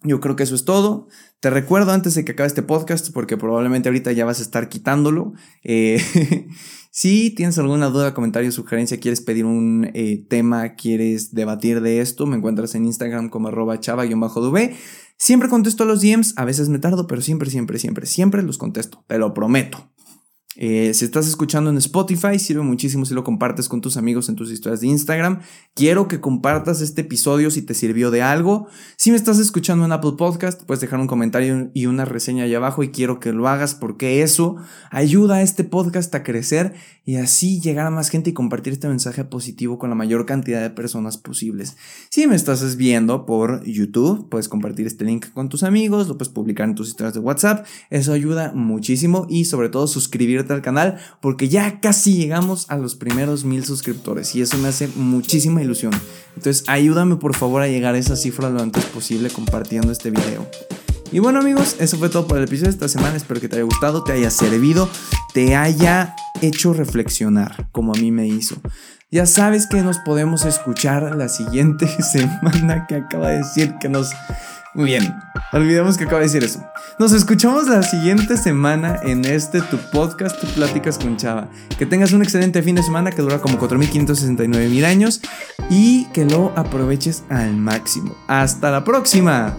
yo 0.04 0.20
creo 0.20 0.36
que 0.36 0.44
eso 0.44 0.56
es 0.56 0.66
todo. 0.66 1.08
Te 1.40 1.50
recuerdo 1.50 1.92
antes 1.92 2.14
de 2.16 2.26
que 2.26 2.34
acabe 2.34 2.48
este 2.48 2.62
podcast, 2.62 3.12
porque 3.12 3.38
probablemente 3.38 3.90
ahorita 3.90 4.12
ya 4.12 4.26
vas 4.26 4.40
a 4.40 4.44
estar 4.44 4.70
quitándolo. 4.70 5.34
Eh, 5.64 6.02
si 6.98 7.30
tienes 7.30 7.58
alguna 7.58 7.90
duda, 7.90 8.14
comentario, 8.14 8.54
sugerencia, 8.54 9.02
quieres 9.02 9.20
pedir 9.20 9.44
un 9.44 9.92
eh, 9.94 10.26
tema, 10.30 10.76
quieres 10.76 11.34
debatir 11.34 11.82
de 11.82 12.00
esto, 12.00 12.26
me 12.26 12.38
encuentras 12.38 12.74
en 12.74 12.86
Instagram 12.86 13.28
como 13.28 13.50
arroba 13.50 13.82
chava-dv. 13.82 14.74
Siempre 15.18 15.50
contesto 15.50 15.84
los 15.84 16.00
DMs, 16.00 16.36
a 16.38 16.46
veces 16.46 16.70
me 16.70 16.80
tardo, 16.80 17.06
pero 17.06 17.20
siempre, 17.20 17.50
siempre, 17.50 17.80
siempre, 17.80 18.06
siempre 18.06 18.44
los 18.44 18.58
contesto, 18.58 19.04
te 19.10 19.18
lo 19.18 19.34
prometo. 19.34 19.92
Eh, 20.58 20.94
si 20.94 21.04
estás 21.04 21.28
escuchando 21.28 21.70
en 21.70 21.78
Spotify, 21.78 22.40
sirve 22.40 22.64
muchísimo 22.64 23.06
si 23.06 23.14
lo 23.14 23.24
compartes 23.24 23.68
con 23.68 23.82
tus 23.82 23.98
amigos 23.98 24.30
en 24.30 24.36
tus 24.36 24.52
historias 24.52 24.82
de 24.82 24.88
Instagram. 24.88 25.42
Quiero 25.74 26.08
que 26.08 26.22
compartas 26.22 26.82
este 26.82 27.02
episodio 27.02 27.52
si 27.52 27.62
te 27.62 27.74
sirvió 27.74 28.10
de 28.10 28.22
algo. 28.22 28.68
Si 28.96 29.12
me 29.12 29.18
estás 29.18 29.40
escuchando 29.40 29.84
en 29.84 29.92
Apple 29.92 30.14
Podcast, 30.18 30.64
puedes 30.64 30.80
dejar 30.80 31.00
un 31.00 31.08
comentario 31.08 31.72
y 31.74 31.88
una 31.88 32.06
reseña 32.06 32.46
ahí 32.46 32.56
abajo 32.56 32.84
y 32.84 32.90
quiero 32.90 33.20
que 33.20 33.34
lo 33.34 33.50
hagas 33.50 33.76
porque 33.76 34.22
eso 34.22 34.56
ayuda 34.92 35.36
a 35.36 35.42
este 35.42 35.66
podcast 35.66 36.16
a 36.16 36.24
crecer 36.24 36.74
y 37.04 37.18
así 37.18 37.60
llegar 37.60 37.86
a 37.86 37.92
más 37.92 38.10
gente 38.10 38.30
y 38.30 38.34
compartir 38.34 38.74
este 38.74 38.88
mensaje 38.88 39.26
positivo 39.26 39.78
con 39.78 39.90
la 39.90 39.96
mayor 39.96 40.26
cantidad 40.26 40.62
de 40.62 40.70
personas 40.70 41.18
posibles. 41.18 41.76
Si 42.10 42.28
me 42.28 42.36
estás 42.36 42.78
viendo 42.78 43.26
por 43.26 43.64
YouTube, 43.66 44.30
puedes 44.30 44.50
compartir 44.50 44.88
este 44.88 45.06
link 45.06 45.28
con 45.34 45.50
tus 45.50 45.64
amigos, 45.64 46.08
lo 46.08 46.18
puedes 46.18 46.34
publicar 46.34 46.68
en 46.68 46.76
tus 46.76 46.88
historias 46.88 47.14
de 47.14 47.20
WhatsApp. 47.20 47.66
Eso 47.90 48.14
ayuda 48.14 48.54
muchísimo 48.56 49.28
y 49.30 49.46
sobre 49.46 49.70
todo 49.70 49.86
suscribirte 49.88 50.45
al 50.54 50.62
canal 50.62 50.98
porque 51.22 51.50
ya 51.50 51.80
casi 51.80 52.16
llegamos 52.16 52.70
a 52.70 52.78
los 52.78 52.96
primeros 52.96 53.46
mil 53.46 53.66
suscriptores 53.66 54.36
y 54.36 54.42
eso 54.42 54.58
me 54.58 54.68
hace 54.68 54.88
muchísima 54.96 55.62
ilusión. 55.62 55.94
Entonces 56.36 56.64
ayúdame 56.68 57.16
por 57.16 57.36
favor 57.36 57.62
a 57.62 57.68
llegar 57.68 57.96
a 57.96 57.98
esa 57.98 58.16
cifra 58.16 58.50
lo 58.50 58.62
antes 58.62 58.86
posible 58.86 59.30
compartiendo 59.30 59.92
este 59.92 60.12
video. 60.12 60.50
Y 61.12 61.20
bueno 61.20 61.40
amigos, 61.40 61.76
eso 61.80 61.98
fue 61.98 62.10
todo 62.10 62.28
por 62.28 62.38
el 62.38 62.44
episodio 62.46 62.72
de 62.72 62.76
esta 62.76 62.88
semana. 62.88 63.16
Espero 63.16 63.40
que 63.40 63.48
te 63.48 63.56
haya 63.56 63.66
gustado, 63.66 64.04
te 64.04 64.12
haya 64.12 64.30
servido, 64.30 64.90
te 65.34 65.56
haya 65.56 66.16
hecho 66.42 66.74
reflexionar 66.74 67.70
como 67.72 67.94
a 67.94 67.98
mí 67.98 68.12
me 68.12 68.28
hizo. 68.28 68.56
Ya 69.12 69.26
sabes 69.26 69.68
que 69.68 69.82
nos 69.82 70.00
podemos 70.00 70.46
escuchar 70.46 71.16
la 71.16 71.30
siguiente 71.30 71.88
semana 72.04 72.86
que 72.88 72.96
acaba 72.96 73.30
de 73.30 73.38
decir 73.38 73.76
que 73.80 73.88
nos 73.88 74.12
muy 74.76 74.86
bien, 74.86 75.16
olvidemos 75.54 75.98
que 75.98 76.04
acaba 76.04 76.20
de 76.20 76.26
decir 76.26 76.44
eso. 76.44 76.62
Nos 77.00 77.14
escuchamos 77.14 77.68
la 77.68 77.82
siguiente 77.82 78.36
semana 78.36 79.00
en 79.04 79.24
este 79.24 79.62
tu 79.62 79.78
podcast, 79.78 80.40
tu 80.40 80.48
pláticas 80.48 80.98
con 80.98 81.16
Chava. 81.16 81.48
Que 81.78 81.86
tengas 81.86 82.12
un 82.12 82.22
excelente 82.22 82.62
fin 82.62 82.76
de 82.76 82.84
semana 82.84 83.12
que 83.12 83.22
dura 83.22 83.40
como 83.40 83.58
4.569 83.58 84.48
mil 84.70 84.84
años 84.84 85.22
y 85.70 86.06
que 86.08 86.26
lo 86.26 86.52
aproveches 86.58 87.24
al 87.30 87.56
máximo. 87.56 88.16
Hasta 88.28 88.70
la 88.70 88.84
próxima. 88.84 89.56